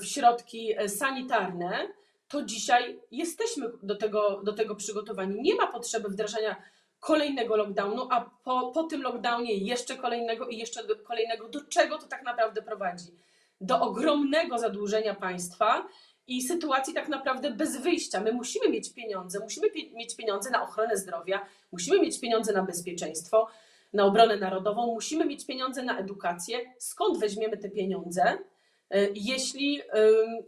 w 0.00 0.04
środki 0.04 0.74
sanitarne, 0.86 1.88
to 2.28 2.42
dzisiaj 2.42 3.00
jesteśmy 3.10 3.70
do 3.82 3.96
tego, 3.96 4.40
do 4.44 4.52
tego 4.52 4.74
przygotowani. 4.74 5.42
Nie 5.42 5.54
ma 5.54 5.66
potrzeby 5.66 6.08
wdrażania 6.08 6.56
kolejnego 7.00 7.56
lockdownu, 7.56 8.08
a 8.10 8.30
po, 8.44 8.70
po 8.74 8.82
tym 8.84 9.02
lockdownie 9.02 9.54
jeszcze 9.54 9.96
kolejnego 9.96 10.48
i 10.48 10.58
jeszcze 10.58 10.82
kolejnego. 11.04 11.48
Do 11.48 11.60
czego 11.64 11.98
to 11.98 12.06
tak 12.06 12.22
naprawdę 12.22 12.62
prowadzi? 12.62 13.06
Do 13.60 13.80
ogromnego 13.80 14.58
zadłużenia 14.58 15.14
państwa 15.14 15.88
i 16.26 16.42
sytuacji 16.42 16.94
tak 16.94 17.08
naprawdę 17.08 17.50
bez 17.50 17.76
wyjścia. 17.76 18.20
My 18.20 18.32
musimy 18.32 18.68
mieć 18.68 18.92
pieniądze, 18.92 19.40
musimy 19.40 19.66
mieć 19.92 20.16
pieniądze 20.16 20.50
na 20.50 20.62
ochronę 20.62 20.96
zdrowia, 20.96 21.46
musimy 21.72 22.00
mieć 22.00 22.20
pieniądze 22.20 22.52
na 22.52 22.62
bezpieczeństwo, 22.62 23.48
na 23.92 24.04
obronę 24.04 24.36
narodową, 24.36 24.86
musimy 24.86 25.24
mieć 25.24 25.46
pieniądze 25.46 25.82
na 25.82 25.98
edukację. 25.98 26.58
Skąd 26.78 27.18
weźmiemy 27.18 27.56
te 27.56 27.70
pieniądze? 27.70 28.38
E, 28.90 29.08
jeśli, 29.14 29.80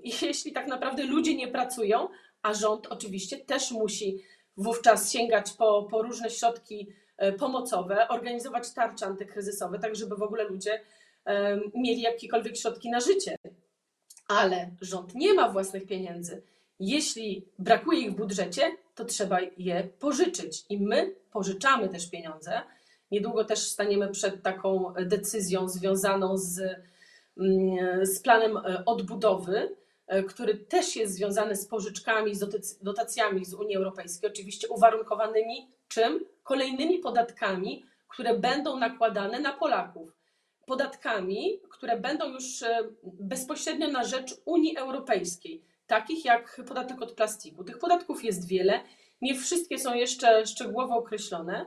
jeśli 0.23 0.53
tak 0.53 0.67
naprawdę 0.67 1.03
ludzie 1.03 1.35
nie 1.35 1.49
pracują, 1.49 2.09
a 2.43 2.55
rząd 2.55 2.87
oczywiście 2.87 3.37
też 3.37 3.71
musi 3.71 4.23
wówczas 4.57 5.13
sięgać 5.13 5.53
po, 5.53 5.83
po 5.91 6.03
różne 6.03 6.31
środki 6.31 6.89
e, 7.17 7.33
pomocowe, 7.33 8.09
organizować 8.09 8.73
tarcze 8.73 9.07
antykryzysowe, 9.07 9.79
tak 9.79 9.97
żeby 9.97 10.17
w 10.17 10.23
ogóle 10.23 10.45
ludzie 10.45 10.81
mieli 11.75 12.01
jakiekolwiek 12.01 12.57
środki 12.57 12.91
na 12.91 13.01
życie. 13.01 13.37
Ale 14.29 14.71
rząd 14.81 15.15
nie 15.15 15.35
ma 15.35 15.49
własnych 15.49 15.87
pieniędzy. 15.87 16.43
Jeśli 16.81 17.45
brakuje 17.59 18.01
ich 18.01 18.13
w 18.13 18.17
budżecie, 18.17 18.77
to 18.95 19.05
trzeba 19.05 19.39
je 19.59 19.89
pożyczyć. 19.99 20.65
I 20.69 20.79
my 20.79 21.15
pożyczamy 21.31 21.89
też 21.89 22.11
pieniądze. 22.11 22.63
Niedługo 23.11 23.45
też 23.45 23.59
staniemy 23.59 24.09
przed 24.09 24.43
taką 24.43 24.93
decyzją 25.01 25.69
związaną 25.69 26.39
z 26.39 26.61
mm, 27.39 28.07
z 28.07 28.21
planem 28.21 28.57
e, 28.57 28.85
odbudowy, 28.85 29.77
e, 30.07 30.23
który 30.23 30.55
też 30.55 30.97
jest 30.97 31.15
związany 31.15 31.57
z 31.57 31.67
pożyczkami, 31.67 32.35
z 32.35 32.41
dotac- 32.41 32.83
dotacjami 32.83 33.45
z 33.45 33.55
Unii 33.55 33.77
Europejskiej, 33.77 34.31
oczywiście 34.31 34.69
uwarunkowanymi 34.69 35.69
czym? 35.89 36.25
Kolejnymi 36.43 36.99
podatkami, 36.99 37.85
które 38.09 38.39
będą 38.39 38.77
nakładane 38.77 39.41
na 39.41 39.53
Polaków. 39.53 40.18
Podatkami, 40.69 41.61
które 41.71 42.01
będą 42.01 42.29
już 42.33 42.63
e, 42.63 42.79
bezpośrednio 43.03 43.89
na 43.89 44.05
rzecz 44.05 44.35
Unii 44.45 44.77
Europejskiej, 44.77 45.63
takich 45.87 46.25
jak 46.25 46.61
podatek 46.69 47.03
od 47.03 47.13
plastiku. 47.13 47.65
Tych 47.65 47.79
podatków 47.79 48.25
jest 48.25 48.49
wiele, 48.49 48.81
nie 49.23 49.35
wszystkie 49.35 49.79
są 49.79 49.95
jeszcze 49.95 50.47
szczegółowo 50.47 50.97
określone 50.97 51.67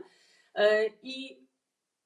e, 0.56 0.88
i 1.04 1.42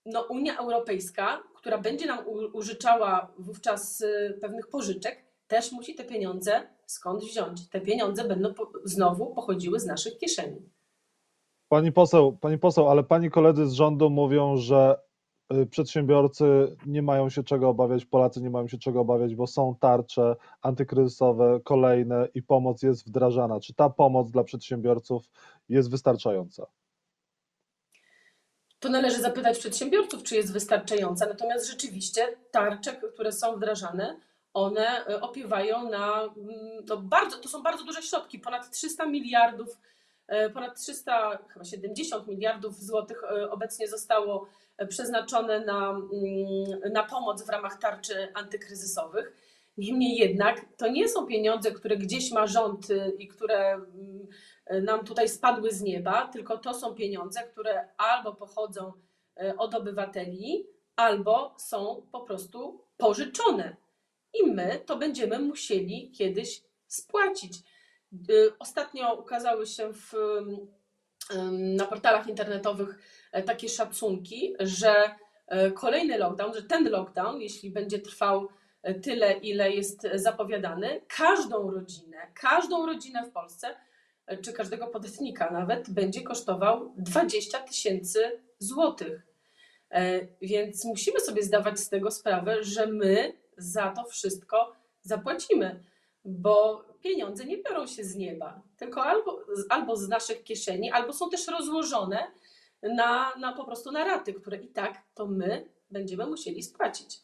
no, 0.05 0.21
Unia 0.21 0.57
Europejska, 0.57 1.43
która 1.55 1.77
będzie 1.77 2.05
nam 2.05 2.19
użyczała 2.53 3.33
wówczas 3.39 4.01
y, 4.01 4.37
pewnych 4.41 4.67
pożyczek, 4.67 5.25
też 5.47 5.71
musi 5.71 5.95
te 5.95 6.03
pieniądze 6.03 6.51
skąd 6.85 7.23
wziąć. 7.23 7.69
Te 7.69 7.81
pieniądze 7.81 8.27
będą 8.27 8.53
znowu 8.83 9.33
pochodziły 9.33 9.79
z 9.79 9.85
naszych 9.85 10.17
kieszeni. 10.17 10.69
Pani 11.69 11.91
poseł, 11.91 12.37
pani 12.37 12.57
poseł, 12.57 12.89
ale 12.89 13.03
pani 13.03 13.31
koledzy 13.31 13.67
z 13.67 13.73
rządu 13.73 14.09
mówią, 14.09 14.57
że 14.57 14.99
przedsiębiorcy 15.69 16.75
nie 16.85 17.01
mają 17.01 17.29
się 17.29 17.43
czego 17.43 17.69
obawiać, 17.69 18.05
Polacy 18.05 18.41
nie 18.41 18.49
mają 18.49 18.67
się 18.67 18.77
czego 18.77 19.01
obawiać, 19.01 19.35
bo 19.35 19.47
są 19.47 19.75
tarcze 19.79 20.35
antykryzysowe, 20.61 21.59
kolejne 21.63 22.27
i 22.33 22.43
pomoc 22.43 22.83
jest 22.83 23.07
wdrażana. 23.07 23.59
Czy 23.59 23.73
ta 23.73 23.89
pomoc 23.89 24.31
dla 24.31 24.43
przedsiębiorców 24.43 25.23
jest 25.69 25.91
wystarczająca? 25.91 26.67
To 28.79 28.89
należy 28.89 29.21
zapytać 29.21 29.59
przedsiębiorców, 29.59 30.23
czy 30.23 30.35
jest 30.35 30.53
wystarczająca. 30.53 31.25
Natomiast 31.25 31.67
rzeczywiście 31.67 32.21
tarcze, 32.51 32.95
które 32.95 33.31
są 33.31 33.55
wdrażane, 33.55 34.19
one 34.53 35.09
y, 35.09 35.21
opiewają 35.21 35.89
na 35.89 36.23
mm, 36.23 36.85
no 36.87 36.97
bardzo, 36.97 37.37
to 37.37 37.49
są 37.49 37.63
bardzo 37.63 37.83
duże 37.83 38.01
środki, 38.01 38.39
ponad 38.39 38.71
300 38.71 39.05
miliardów, 39.05 39.79
y, 40.47 40.49
ponad 40.49 40.81
300, 40.81 41.37
chyba 41.47 41.65
70 41.65 42.27
miliardów 42.27 42.83
złotych 42.83 43.23
y, 43.23 43.51
obecnie 43.51 43.87
zostało 43.87 44.45
y, 44.45 44.64
przeznaczone 44.89 45.65
na, 45.65 45.89
mm, 45.89 46.93
na 46.93 47.03
pomoc 47.03 47.45
w 47.45 47.49
ramach 47.49 47.79
tarczy 47.79 48.27
antykryzysowych. 48.33 49.33
Niemniej 49.77 50.17
jednak 50.17 50.65
to 50.77 50.87
nie 50.87 51.09
są 51.09 51.25
pieniądze, 51.25 51.71
które 51.71 51.97
gdzieś 51.97 52.31
ma 52.31 52.47
rząd 52.47 52.89
y, 52.89 53.13
i 53.19 53.27
które 53.27 53.73
mm, 53.73 54.27
nam 54.85 55.05
tutaj 55.05 55.29
spadły 55.29 55.71
z 55.71 55.81
nieba, 55.81 56.27
tylko 56.27 56.57
to 56.57 56.73
są 56.73 56.95
pieniądze, 56.95 57.43
które 57.43 57.87
albo 57.97 58.33
pochodzą 58.33 58.93
e, 59.37 59.57
od 59.57 59.75
obywateli, 59.75 60.67
albo 60.95 61.55
są 61.57 62.07
po 62.11 62.21
prostu 62.21 62.85
pożyczone. 62.97 63.75
I 64.33 64.47
my 64.47 64.81
to 64.85 64.97
będziemy 64.97 65.39
musieli 65.39 66.11
kiedyś 66.11 66.63
spłacić. 66.87 67.53
Y, 68.29 68.57
Ostatnio 68.59 69.13
ukazały 69.13 69.67
się 69.67 69.93
w, 69.93 70.13
na 71.51 71.85
portalach 71.85 72.27
internetowych 72.27 72.99
e, 73.31 73.43
takie 73.43 73.69
szacunki, 73.69 74.55
że 74.59 74.95
e, 75.47 75.71
kolejny 75.71 76.17
lockdown, 76.17 76.53
że 76.53 76.63
ten 76.63 76.89
lockdown, 76.89 77.41
jeśli 77.41 77.71
będzie 77.71 77.99
trwał 77.99 78.49
e, 78.81 78.93
tyle, 78.93 79.33
ile 79.33 79.71
jest 79.71 80.07
zapowiadany, 80.13 81.01
każdą 81.07 81.71
rodzinę, 81.71 82.17
każdą 82.33 82.85
rodzinę 82.85 83.25
w 83.25 83.31
Polsce, 83.31 83.75
czy 84.41 84.53
każdego 84.53 84.87
podatnika 84.87 85.51
nawet, 85.51 85.89
będzie 85.89 86.21
kosztował 86.21 86.93
20 86.97 87.59
tysięcy 87.59 88.41
złotych. 88.59 89.27
Więc 90.41 90.85
musimy 90.85 91.19
sobie 91.19 91.43
zdawać 91.43 91.79
z 91.79 91.89
tego 91.89 92.11
sprawę, 92.11 92.63
że 92.63 92.87
my 92.87 93.33
za 93.57 93.91
to 93.91 94.03
wszystko 94.03 94.75
zapłacimy, 95.01 95.83
bo 96.25 96.85
pieniądze 97.05 97.45
nie 97.45 97.57
biorą 97.57 97.87
się 97.87 98.03
z 98.03 98.15
nieba, 98.15 98.61
tylko 98.77 99.03
albo, 99.03 99.39
albo 99.69 99.95
z 99.95 100.09
naszych 100.09 100.43
kieszeni, 100.43 100.91
albo 100.91 101.13
są 101.13 101.29
też 101.29 101.47
rozłożone 101.47 102.31
na, 102.83 103.35
na 103.35 103.53
po 103.53 103.65
prostu 103.65 103.91
na 103.91 104.05
raty, 104.05 104.33
które 104.33 104.57
i 104.57 104.67
tak 104.67 105.03
to 105.13 105.25
my 105.25 105.69
będziemy 105.91 106.25
musieli 106.25 106.63
spłacić. 106.63 107.19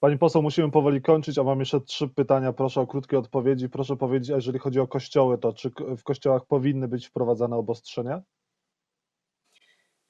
Pani 0.00 0.18
poseł, 0.18 0.42
musimy 0.42 0.70
powoli 0.70 1.02
kończyć, 1.02 1.38
a 1.38 1.42
mam 1.42 1.60
jeszcze 1.60 1.80
trzy 1.80 2.08
pytania. 2.08 2.52
Proszę 2.52 2.80
o 2.80 2.86
krótkie 2.86 3.18
odpowiedzi. 3.18 3.68
Proszę 3.68 3.96
powiedzieć, 3.96 4.28
jeżeli 4.28 4.58
chodzi 4.58 4.80
o 4.80 4.86
kościoły, 4.86 5.38
to 5.38 5.52
czy 5.52 5.70
w 5.98 6.02
kościołach 6.02 6.46
powinny 6.46 6.88
być 6.88 7.06
wprowadzane 7.06 7.56
obostrzenia? 7.56 8.22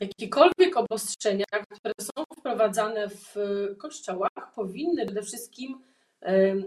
Jakiekolwiek 0.00 0.76
obostrzenia, 0.76 1.44
które 1.70 1.94
są 2.00 2.24
wprowadzane 2.38 3.08
w 3.08 3.34
kościołach, 3.78 4.52
powinny 4.54 5.06
przede 5.06 5.22
wszystkim 5.22 5.82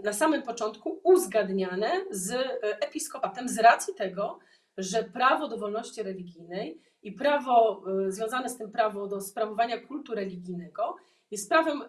na 0.02 0.12
samym 0.12 0.42
początku 0.42 1.00
uzgadniane 1.04 1.90
z 2.10 2.30
e, 2.32 2.62
episkopatem 2.62 3.48
z 3.48 3.58
racji 3.58 3.94
tego, 3.94 4.38
że 4.78 5.04
prawo 5.04 5.48
do 5.48 5.58
wolności 5.58 6.02
religijnej 6.02 6.80
i 7.02 7.12
prawo 7.12 7.82
e, 8.06 8.12
związane 8.12 8.48
z 8.48 8.56
tym 8.56 8.70
prawo 8.70 9.06
do 9.06 9.20
sprawowania 9.20 9.80
kultu 9.80 10.14
religijnego 10.14 10.96
jest 11.30 11.48
prawem 11.48 11.82
e, 11.82 11.88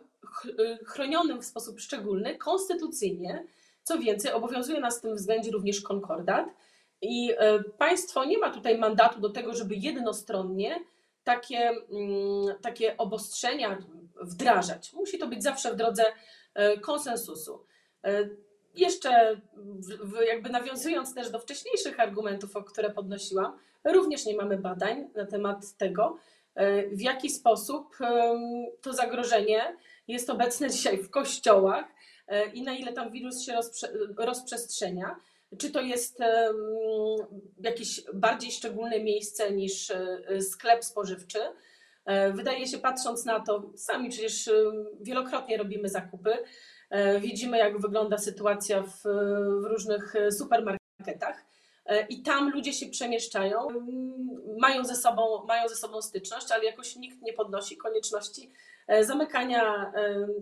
chronionym 0.86 1.42
w 1.42 1.46
sposób 1.46 1.80
szczególny 1.80 2.38
konstytucyjnie. 2.38 3.46
Co 3.84 3.98
więcej, 3.98 4.32
obowiązuje 4.32 4.80
nas 4.80 5.00
w 5.00 5.01
tym 5.01 5.16
względzie 5.16 5.51
również 5.51 5.82
konkordat. 5.82 6.46
I 7.01 7.34
państwo 7.78 8.25
nie 8.25 8.38
ma 8.38 8.50
tutaj 8.50 8.78
mandatu 8.78 9.20
do 9.20 9.30
tego, 9.30 9.54
żeby 9.54 9.75
jednostronnie 9.75 10.80
takie, 11.24 11.70
mm, 11.70 12.56
takie 12.62 12.98
obostrzenia 12.98 13.78
wdrażać. 14.22 14.94
Musi 14.94 15.18
to 15.18 15.28
być 15.28 15.44
zawsze 15.44 15.74
w 15.74 15.75
drodze 15.75 16.04
konsensusu. 16.81 17.65
E, 18.03 18.29
Jeszcze 18.75 19.41
jakby 20.27 20.50
nawiązując 20.50 21.13
też 21.15 21.29
do 21.29 21.39
wcześniejszych 21.39 22.00
argumentów, 22.00 22.51
które 22.65 22.89
podnosiłam, 22.89 23.60
również 23.84 24.25
nie 24.25 24.36
mamy 24.36 24.58
badań 24.58 25.10
na 25.15 25.25
temat 25.25 25.77
tego, 25.77 26.17
e, 26.55 26.88
w 26.88 27.01
jaki 27.01 27.29
sposób 27.29 27.98
to 28.81 28.93
zagrożenie 28.93 29.77
jest 30.08 30.29
obecne 30.29 30.70
dzisiaj 30.70 30.98
w 30.98 31.10
kościołach 31.10 31.86
e, 32.27 32.46
i 32.46 32.63
na 32.63 32.74
ile 32.74 32.93
tam 32.93 33.12
wirus 33.12 33.41
się 33.41 33.53
rozprze, 33.53 33.88
rozprzestrzenia. 34.17 35.15
Czy 35.58 35.72
to 35.72 35.81
jest 35.81 36.20
jakieś 37.63 38.01
bardziej 38.13 38.51
szczególne 38.51 39.03
miejsce 39.03 39.51
niż 39.51 39.91
e, 39.91 40.41
sklep 40.41 40.84
spożywczy? 40.84 41.39
E, 42.05 42.34
Wydaje 42.34 42.67
się, 42.67 42.77
patrząc 42.77 43.25
na 43.25 43.39
to, 43.39 43.72
sami 43.75 44.10
przecież 44.10 44.48
e, 44.48 44.53
wielokrotnie 45.01 45.58
robimy 45.58 45.89
zakupy, 45.89 46.34
e, 46.89 47.20
widzimy, 47.20 47.58
jak 47.58 47.81
wygląda 47.81 48.17
sytuacja 48.17 48.84
w, 48.84 49.01
w 49.62 49.65
różnych 49.65 50.13
supermarketach. 50.38 51.46
I 52.09 52.22
tam 52.22 52.51
ludzie 52.51 52.74
się 52.74 52.85
przemieszczają, 52.85 53.68
mają 54.59 54.83
ze, 54.83 54.96
sobą, 54.96 55.46
mają 55.48 55.68
ze 55.68 55.75
sobą 55.75 56.01
styczność, 56.01 56.51
ale 56.51 56.66
jakoś 56.66 56.96
nikt 56.96 57.22
nie 57.22 57.33
podnosi 57.33 57.77
konieczności 57.77 58.51
zamykania 59.01 59.94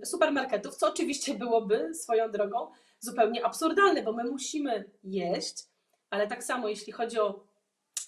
supermarketów, 0.06 0.76
co 0.76 0.88
oczywiście 0.88 1.36
byłoby 1.36 1.95
swoją 1.95 2.32
drogą 2.32 2.67
zupełnie 3.00 3.45
absurdalne, 3.45 4.04
bo 4.04 4.13
my 4.13 4.24
musimy 4.24 4.89
jeść, 5.04 5.63
ale 6.10 6.28
tak 6.28 6.43
samo 6.43 6.67
jeśli 6.67 6.93
chodzi 6.93 7.19
o 7.19 7.43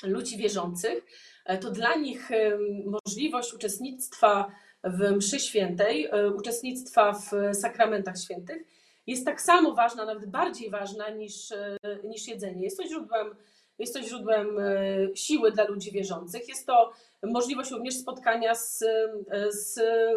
ludzi 0.04 0.38
wierzących, 0.38 1.06
e, 1.46 1.58
to 1.58 1.72
dla 1.72 1.96
nich 1.96 2.32
em, 2.32 2.60
możliwość 3.06 3.54
uczestnictwa 3.54 4.52
w 4.84 5.12
mszy 5.12 5.40
świętej, 5.40 6.06
e, 6.06 6.30
uczestnictwa 6.30 7.14
w 7.14 7.56
sakramentach 7.56 8.18
świętych 8.18 8.64
jest 9.08 9.26
tak 9.26 9.42
samo 9.42 9.74
ważna, 9.74 10.06
nawet 10.06 10.26
bardziej 10.30 10.70
ważna 10.70 11.10
niż, 11.10 11.52
e, 11.52 11.78
niż 12.04 12.28
jedzenie. 12.28 12.64
Jest 12.64 12.78
to 12.78 12.88
źródłem, 12.88 13.36
jest 13.80 13.94
to 13.94 14.02
źródłem 14.02 14.60
e, 14.60 15.16
siły 15.16 15.52
dla 15.52 15.64
ludzi 15.64 15.92
wierzących. 15.92 16.48
Jest 16.48 16.68
to 16.68 16.92
możliwość 17.24 17.72
również 17.72 17.96
spotkania 17.96 18.56
z, 18.56 18.82
e, 18.82 19.52
z 19.52 19.78
e, 19.78 20.14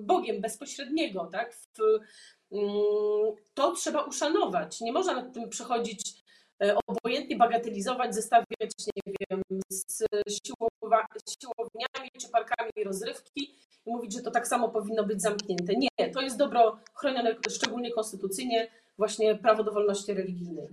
Bogiem 0.00 0.40
bezpośredniego. 0.40 1.28
Tak? 1.32 1.54
W, 1.54 1.78
mm, 2.52 2.70
to 3.54 3.72
trzeba 3.72 4.02
uszanować. 4.02 4.80
Nie 4.80 4.92
można 4.92 5.14
nad 5.14 5.34
tym 5.34 5.48
przechodzić 5.48 6.10
e, 6.10 6.21
obojętnie 6.86 7.36
bagatelizować, 7.36 8.14
zestawiać, 8.14 8.70
nie 9.06 9.14
wiem, 9.30 9.42
z 9.70 10.04
siłowa, 10.44 11.06
siłowniami 11.40 12.10
czy 12.20 12.28
parkami 12.28 12.70
rozrywki 12.84 13.54
i 13.86 13.90
mówić, 13.90 14.12
że 14.12 14.22
to 14.22 14.30
tak 14.30 14.48
samo 14.48 14.68
powinno 14.68 15.04
być 15.04 15.22
zamknięte. 15.22 15.72
Nie, 15.76 16.10
to 16.10 16.20
jest 16.20 16.38
dobro 16.38 16.78
chronione 16.94 17.36
szczególnie 17.50 17.92
konstytucyjnie, 17.92 18.68
właśnie 18.98 19.34
prawo 19.34 19.64
do 19.64 19.72
wolności 19.72 20.14
religijnej. 20.14 20.68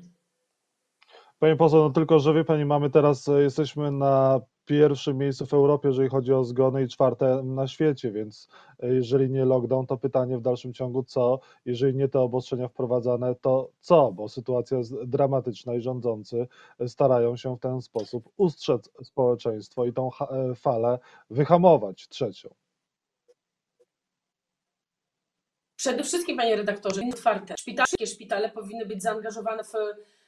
Pani 1.39 1.57
poseł, 1.57 1.79
no 1.79 1.89
tylko, 1.89 2.19
że 2.19 2.33
wie 2.33 2.43
Pani, 2.43 2.65
mamy 2.65 2.89
teraz, 2.89 3.27
e, 3.27 3.41
jesteśmy 3.41 3.91
na 3.91 4.41
pierwszym 4.69 5.17
miejscu 5.17 5.45
w 5.45 5.53
Europie, 5.53 5.87
jeżeli 5.87 6.09
chodzi 6.09 6.33
o 6.33 6.43
zgony 6.43 6.83
i 6.83 6.87
czwarte 6.87 7.43
na 7.43 7.67
świecie, 7.67 8.11
więc 8.11 8.47
e, 8.79 8.93
jeżeli 8.93 9.29
nie 9.29 9.45
lockdown, 9.45 9.85
to 9.85 9.97
pytanie 9.97 10.37
w 10.37 10.41
dalszym 10.41 10.73
ciągu 10.73 11.03
co? 11.03 11.39
Jeżeli 11.65 11.97
nie 11.97 12.07
te 12.07 12.19
obostrzenia 12.19 12.67
wprowadzane, 12.67 13.35
to 13.35 13.69
co? 13.79 14.11
Bo 14.11 14.29
sytuacja 14.29 14.77
jest 14.77 15.03
dramatyczna 15.03 15.75
i 15.75 15.81
rządzący 15.81 16.47
starają 16.87 17.37
się 17.37 17.55
w 17.55 17.59
ten 17.59 17.81
sposób 17.81 18.29
ustrzec 18.37 18.89
społeczeństwo 19.03 19.85
i 19.85 19.93
tą 19.93 20.09
e, 20.21 20.55
falę 20.55 20.99
wyhamować 21.29 22.07
trzecią. 22.07 22.49
Przede 25.75 26.03
wszystkim, 26.03 26.37
panie 26.37 26.55
redaktorze, 26.55 27.01
otwarte. 27.13 27.55
Szpitale, 27.59 28.07
szpitale 28.07 28.49
powinny 28.49 28.85
być 28.85 29.03
zaangażowane 29.03 29.63
w, 29.63 29.73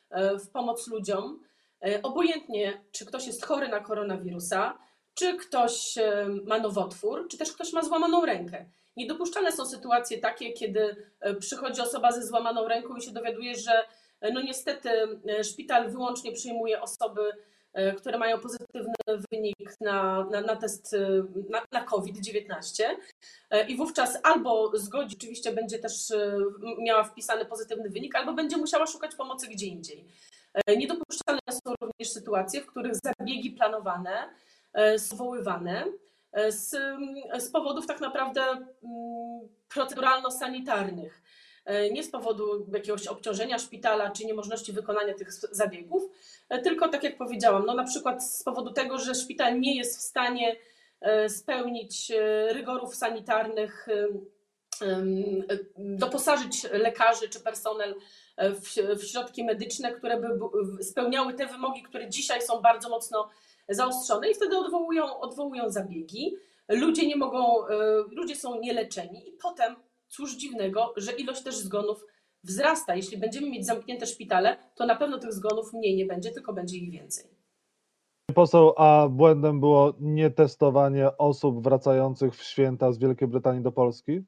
e, 0.09 0.39
w 0.39 0.49
pomoc 0.49 0.87
ludziom. 0.87 1.50
E, 1.85 2.01
Obojętnie, 2.01 2.81
czy 2.91 3.05
ktoś 3.05 3.27
jest 3.27 3.45
chory 3.45 3.67
na 3.67 3.79
koronawirusa, 3.79 4.77
czy 5.13 5.37
ktoś 5.37 5.97
e, 5.97 6.27
ma 6.45 6.59
nowotwór, 6.59 7.27
czy 7.27 7.37
też 7.37 7.51
ktoś 7.51 7.73
ma 7.73 7.83
złamaną 7.83 8.25
rękę. 8.25 8.65
Niedopuszczalne 8.97 9.51
są 9.51 9.65
sytuacje 9.65 10.17
takie, 10.17 10.53
kiedy 10.53 10.95
e, 11.19 11.35
przychodzi 11.35 11.81
osoba 11.81 12.11
ze 12.11 12.23
złamaną 12.23 12.67
ręką 12.67 12.95
i 12.95 13.01
się 13.01 13.11
dowiaduje, 13.11 13.55
że 13.55 13.71
no 14.33 14.41
niestety 14.41 14.89
szpital 15.43 15.91
wyłącznie 15.91 16.31
przyjmuje 16.31 16.81
osoby, 16.81 17.21
które 17.97 18.17
mają 18.17 18.39
pozytywny 18.39 18.93
wynik 19.31 19.81
na, 19.81 20.25
na, 20.31 20.41
na 20.41 20.55
test 20.55 20.95
na, 21.49 21.61
na 21.71 21.83
COVID-19. 21.83 22.83
E, 23.49 23.67
I 23.67 23.77
wówczas 23.77 24.17
albo 24.23 24.71
zgodzi, 24.77 25.15
oczywiście 25.17 25.51
będzie 25.51 25.79
też 25.79 25.93
miała 26.79 27.03
wpisany 27.03 27.45
pozytywny 27.45 27.89
wynik, 27.89 28.15
albo 28.15 28.33
będzie 28.33 28.57
musiała 28.57 28.87
szukać 28.87 29.15
pomocy 29.15 29.47
gdzie 29.47 29.65
indziej. 29.65 30.05
E, 30.53 30.77
Niedopuszczalne 30.77 31.39
są 31.51 31.73
również 31.81 32.09
sytuacje, 32.09 32.61
w 32.61 32.65
których 32.65 32.93
zabiegi 32.95 33.51
planowane 33.51 34.29
e, 34.73 34.99
są 34.99 35.15
woływane 35.15 35.85
e, 36.31 36.51
z, 36.51 36.69
z 37.37 37.51
powodów 37.51 37.87
tak 37.87 38.01
naprawdę 38.01 38.41
mm, 38.41 39.49
proceduralno-sanitarnych. 39.69 41.21
E, 41.65 41.89
Nie 41.91 42.03
z 42.03 42.11
powodu 42.11 42.67
jakiegoś 42.73 43.07
obciążenia 43.07 43.59
szpitala 43.59 44.11
czy 44.11 44.25
niemożności 44.25 44.73
wykonania 44.73 45.13
tych 45.13 45.33
zabiegów, 45.33 46.03
e, 46.49 46.61
tylko 46.61 46.89
tak 46.89 47.03
jak 47.03 47.17
powiedziałam, 47.17 47.65
no 47.65 47.73
na 47.73 47.83
przykład 47.83 48.25
z 48.25 48.43
powodu 48.43 48.71
tego, 48.73 48.97
że 48.97 49.15
szpital 49.15 49.59
nie 49.59 49.77
jest 49.77 49.97
w 49.97 50.01
stanie 50.01 50.55
e, 51.01 51.29
spełnić 51.29 52.11
e, 52.11 52.53
rygorów 52.53 52.95
sanitarnych, 52.95 53.87
e, 53.89 54.07
e, 54.87 55.57
doposażyć 55.77 56.63
lekarzy 56.71 57.29
czy 57.29 57.39
personel 57.39 57.91
e, 57.91 57.95
w, 58.49 58.97
w 58.99 59.03
środki 59.03 59.43
medyczne, 59.43 59.91
które 59.91 60.21
by 60.21 60.27
spełniały 60.83 61.33
te 61.33 61.45
wymogi, 61.45 61.83
które 61.83 62.09
dzisiaj 62.09 62.41
są 62.41 62.61
bardzo 62.61 62.89
mocno 62.89 63.29
zaostrzone 63.69 64.29
i 64.29 64.33
wtedy 64.33 64.57
odwołują, 64.57 65.19
odwołują 65.19 65.69
zabiegi. 65.69 66.35
Ludzie 66.69 67.07
nie 67.07 67.15
mogą, 67.15 67.67
e, 67.67 67.77
ludzie 68.11 68.35
są 68.35 68.59
nieleczeni 68.59 69.29
i 69.29 69.31
potem 69.43 69.75
cóż 70.07 70.35
dziwnego, 70.35 70.93
że 70.97 71.11
ilość 71.11 71.43
też 71.43 71.57
zgonów 71.57 72.05
wzrasta. 72.43 72.95
Jeśli 72.95 73.17
będziemy 73.17 73.49
mieć 73.49 73.65
zamknięte 73.65 74.05
szpitale, 74.05 74.57
to 74.75 74.85
na 74.85 74.95
pewno 74.95 75.19
tych 75.19 75.33
zgonów 75.33 75.73
mniej 75.73 75.95
nie 75.95 76.05
będzie, 76.05 76.31
tylko 76.31 76.53
będzie 76.53 76.77
ich 76.77 76.91
więcej. 76.91 77.25
poseł, 78.35 78.73
a 78.77 79.07
błędem 79.09 79.59
było 79.59 79.93
nietestowanie 79.99 81.17
osób 81.17 81.63
wracających 81.63 82.35
w 82.35 82.43
święta 82.43 82.91
z 82.91 82.97
Wielkiej 82.97 83.27
Brytanii 83.27 83.63
do 83.63 83.71
Polski? 83.71 84.21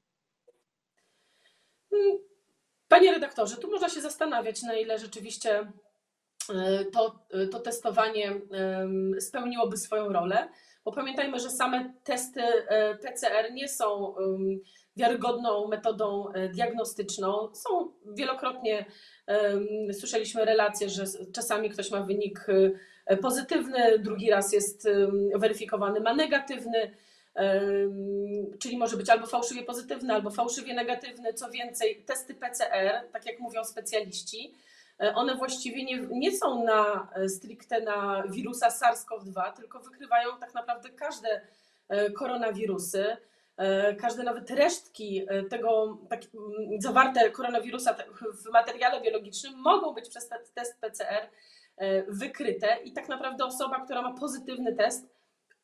Panie 2.93 3.11
redaktorze, 3.11 3.57
tu 3.57 3.71
można 3.71 3.89
się 3.89 4.01
zastanawiać, 4.01 4.61
na 4.61 4.75
ile 4.75 4.99
rzeczywiście 4.99 5.71
e, 6.49 6.85
to, 6.85 7.19
to 7.51 7.59
testowanie 7.59 8.41
spełniłoby 9.19 9.77
swoją 9.77 10.13
rolę, 10.13 10.49
bo 10.85 10.91
pamiętajmy, 10.91 11.39
że 11.39 11.49
same 11.49 11.93
testy 12.03 12.41
e, 12.41 12.95
PCR 12.95 13.53
nie 13.53 13.67
są 13.67 14.15
wiarygodną 14.97 15.67
metodą 15.67 16.31
e, 16.33 16.49
diagnostyczną. 16.49 17.49
Są 17.53 17.93
wielokrotnie, 18.15 18.85
słyszeliśmy 19.99 20.45
relacje, 20.45 20.89
że 20.89 21.03
czasami 21.33 21.69
ktoś 21.69 21.91
ma 21.91 22.01
wynik 22.01 22.45
e, 23.05 23.17
pozytywny, 23.17 23.99
drugi 23.99 24.31
raz 24.31 24.53
jest 24.53 24.87
weryfikowany, 25.35 25.99
ma 25.99 26.13
negatywny. 26.13 26.97
Czyli 28.59 28.77
może 28.77 28.97
być 28.97 29.09
albo 29.09 29.27
fałszywie 29.27 29.63
pozytywny, 29.63 30.13
albo 30.13 30.29
fałszywie 30.29 30.73
negatywny. 30.73 31.33
Co 31.33 31.49
więcej, 31.49 32.03
testy 32.05 32.35
PCR, 32.35 33.09
tak 33.11 33.25
jak 33.25 33.39
mówią 33.39 33.63
specjaliści, 33.63 34.53
e, 34.99 35.15
one 35.15 35.35
właściwie 35.35 35.83
nie, 35.83 35.97
nie 36.11 36.37
są 36.37 36.63
na 36.63 37.09
e, 37.15 37.29
stricte 37.29 37.81
na 37.81 38.23
wirusa 38.27 38.69
SARS-CoV-2, 38.69 39.53
tylko 39.53 39.79
wykrywają 39.79 40.29
tak 40.39 40.53
naprawdę 40.53 40.89
każde 40.89 41.41
e, 41.89 42.11
koronawirusy, 42.11 43.17
każde 44.01 44.23
nawet 44.23 44.51
resztki 44.51 45.25
tego 45.49 45.97
tak, 46.09 46.21
mm, 46.33 46.81
zawarte 46.81 47.31
koronawirusa 47.31 47.95
w 48.43 48.51
materiale 48.51 49.01
biologicznym 49.01 49.53
mogą 49.57 49.93
być 49.93 50.09
przez 50.09 50.27
te- 50.27 50.39
test 50.53 50.79
PCR 50.79 51.29
wykryte 52.07 52.77
i 52.83 52.91
tak 52.91 53.09
naprawdę 53.09 53.45
osoba, 53.45 53.85
która 53.85 54.01
ma 54.01 54.13
pozytywny 54.13 54.75
test, 54.75 55.07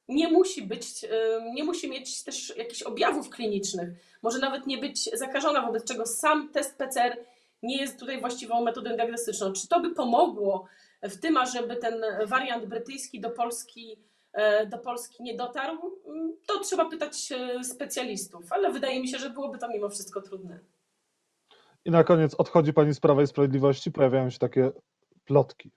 nie 0.09 0.31
musi 0.31 0.61
być, 0.61 1.05
nie 1.53 1.63
musi 1.63 1.89
mieć 1.89 2.23
też 2.23 2.57
jakichś 2.57 2.81
objawów 2.81 3.29
klinicznych, 3.29 3.89
może 4.21 4.39
nawet 4.39 4.67
nie 4.67 4.77
być 4.77 5.03
zakażona, 5.03 5.65
wobec 5.65 5.83
czego 5.83 6.05
sam 6.05 6.49
test 6.49 6.77
PCR 6.77 7.17
nie 7.63 7.77
jest 7.77 7.99
tutaj 7.99 8.19
właściwą 8.19 8.63
metodą 8.63 8.95
diagnostyczną. 8.95 9.53
Czy 9.53 9.67
to 9.67 9.79
by 9.79 9.95
pomogło 9.95 10.65
w 11.03 11.17
tym, 11.17 11.37
ażeby 11.37 11.75
ten 11.75 12.03
wariant 12.25 12.65
brytyjski 12.65 13.21
do 13.21 13.29
Polski, 13.29 13.97
e, 14.33 14.67
do 14.67 14.77
Polski 14.77 15.23
nie 15.23 15.35
dotarł? 15.35 15.99
Mm, 16.07 16.37
To 16.47 16.59
trzeba 16.59 16.89
pytać 16.89 17.31
e, 17.31 17.63
specjalistów, 17.63 18.51
ale 18.51 18.71
wydaje 18.71 19.01
mi 19.01 19.07
się, 19.07 19.17
że 19.17 19.29
byłoby 19.29 19.57
to 19.57 19.67
mimo 19.67 19.89
wszystko 19.89 20.21
trudne. 20.21 20.59
I 21.85 21.91
na 21.91 22.03
koniec 22.03 22.35
odchodzi 22.35 22.73
pani 22.73 22.93
z 22.93 22.99
Prawa 22.99 23.21
i 23.21 23.27
Sprawiedliwości, 23.27 23.91
pojawiają 23.91 24.29
się 24.29 24.39
takie 24.39 24.71
plotki. 25.25 25.71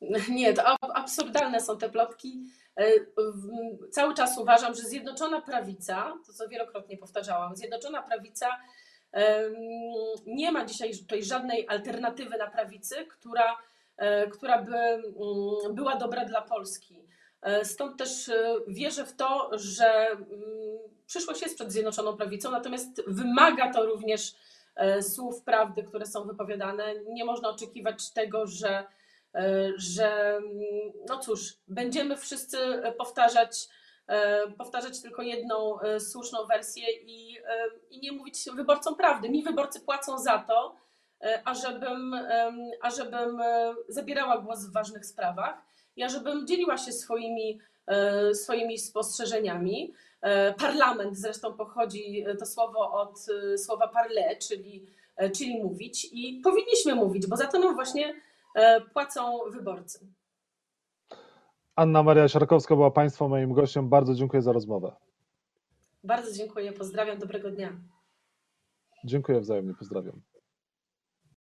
Nie, 0.30 0.54
to 0.54 0.64
ab- 0.64 0.92
absurdalne 0.94 1.60
są 1.60 1.78
te 1.78 1.88
plotki. 1.90 2.42
E, 2.76 2.86
Cały 3.90 4.14
czas 4.14 4.38
uważam, 4.38 4.74
że 4.74 4.82
Zjednoczona 4.82 5.40
Prawica, 5.40 6.14
to 6.26 6.32
co 6.32 6.48
wielokrotnie 6.48 6.96
powtarzałam, 6.98 7.56
Zjednoczona 7.56 8.02
Prawica 8.02 8.48
nie 10.26 10.52
ma 10.52 10.64
dzisiaj 10.64 10.98
tutaj 10.98 11.22
żadnej 11.22 11.68
alternatywy 11.68 12.38
na 12.38 12.46
prawicy, 12.50 12.94
która, 13.06 13.56
e, 13.96 14.26
która 14.26 14.62
by 14.62 14.76
mm, 14.76 15.74
była 15.74 15.96
dobra 15.96 16.24
dla 16.24 16.42
Polski. 16.42 17.02
E, 17.42 17.64
Stąd 17.64 17.98
też 17.98 18.30
wierzę 18.66 19.06
w 19.06 19.16
to, 19.16 19.50
że 19.52 20.10
mm, 20.10 20.28
przyszłość 21.06 21.42
jest 21.42 21.54
przed 21.54 21.72
Zjednoczoną 21.72 22.16
Prawicą, 22.16 22.50
natomiast 22.50 23.02
wymaga 23.06 23.72
to 23.72 23.86
również 23.86 24.34
słów 25.00 25.42
prawdy, 25.42 25.82
które 25.82 26.06
są 26.06 26.24
wypowiadane. 26.24 26.94
Nie 27.06 27.24
można 27.24 27.48
oczekiwać 27.48 28.10
tego, 28.10 28.46
że 28.46 28.84
że 29.76 30.36
mm, 30.36 30.92
no 31.08 31.18
cóż, 31.18 31.54
będziemy 31.68 32.16
wszyscy 32.16 32.58
powtarzać, 32.98 33.68
e, 34.06 34.50
powtarzać 34.50 35.02
tylko 35.02 35.22
jedną 35.22 35.80
e, 35.80 36.00
słuszną 36.00 36.46
wersję 36.46 36.84
i, 37.02 37.38
e, 37.38 37.68
i 37.90 38.00
nie 38.00 38.12
mówić 38.12 38.44
wyborcom 38.56 38.96
prawdy. 38.96 39.30
Mi 39.30 39.42
wyborcy 39.42 39.80
płacą 39.80 40.18
za 40.18 40.38
to, 40.38 40.76
e, 41.20 41.42
ażebym, 41.44 42.14
ażebym 42.82 43.40
e, 43.40 43.74
zabierała 43.88 44.38
głos 44.38 44.66
w 44.66 44.72
ważnych 44.72 45.06
sprawach 45.06 45.68
i 45.96 46.02
ażebym 46.02 46.46
dzieliła 46.46 46.76
się 46.76 46.92
swoimi, 46.92 47.60
e, 47.86 48.34
swoimi 48.34 48.78
spostrzeżeniami. 48.78 49.94
E, 50.20 50.54
Parlament 50.54 51.18
zresztą 51.18 51.52
pochodzi 51.52 52.24
e, 52.26 52.36
to 52.36 52.46
słowo 52.46 52.92
od 52.92 53.18
e, 53.54 53.58
słowa 53.58 53.88
parler, 53.88 54.38
czyli, 54.38 54.86
e, 55.16 55.30
czyli 55.30 55.62
mówić 55.62 56.08
i 56.12 56.40
powinniśmy 56.44 56.94
mówić, 56.94 57.26
bo 57.26 57.36
za 57.36 57.46
to 57.46 57.58
nam 57.58 57.74
właśnie 57.74 58.08
e, 58.08 58.14
płacą 58.92 59.38
wyborcy. 59.50 60.06
Anna 61.76 62.02
Maria 62.02 62.28
Siarkowska 62.28 62.74
była 62.76 62.90
Państwa 62.90 63.28
moim 63.28 63.52
gościem. 63.52 63.88
Bardzo 63.88 64.14
dziękuję 64.14 64.42
za 64.42 64.52
rozmowę. 64.52 64.96
Bardzo 66.04 66.32
dziękuję, 66.32 66.72
pozdrawiam, 66.72 67.18
dobrego 67.18 67.50
dnia. 67.50 67.80
Dziękuję 69.04 69.40
wzajemnie, 69.40 69.74
pozdrawiam. 69.74 70.22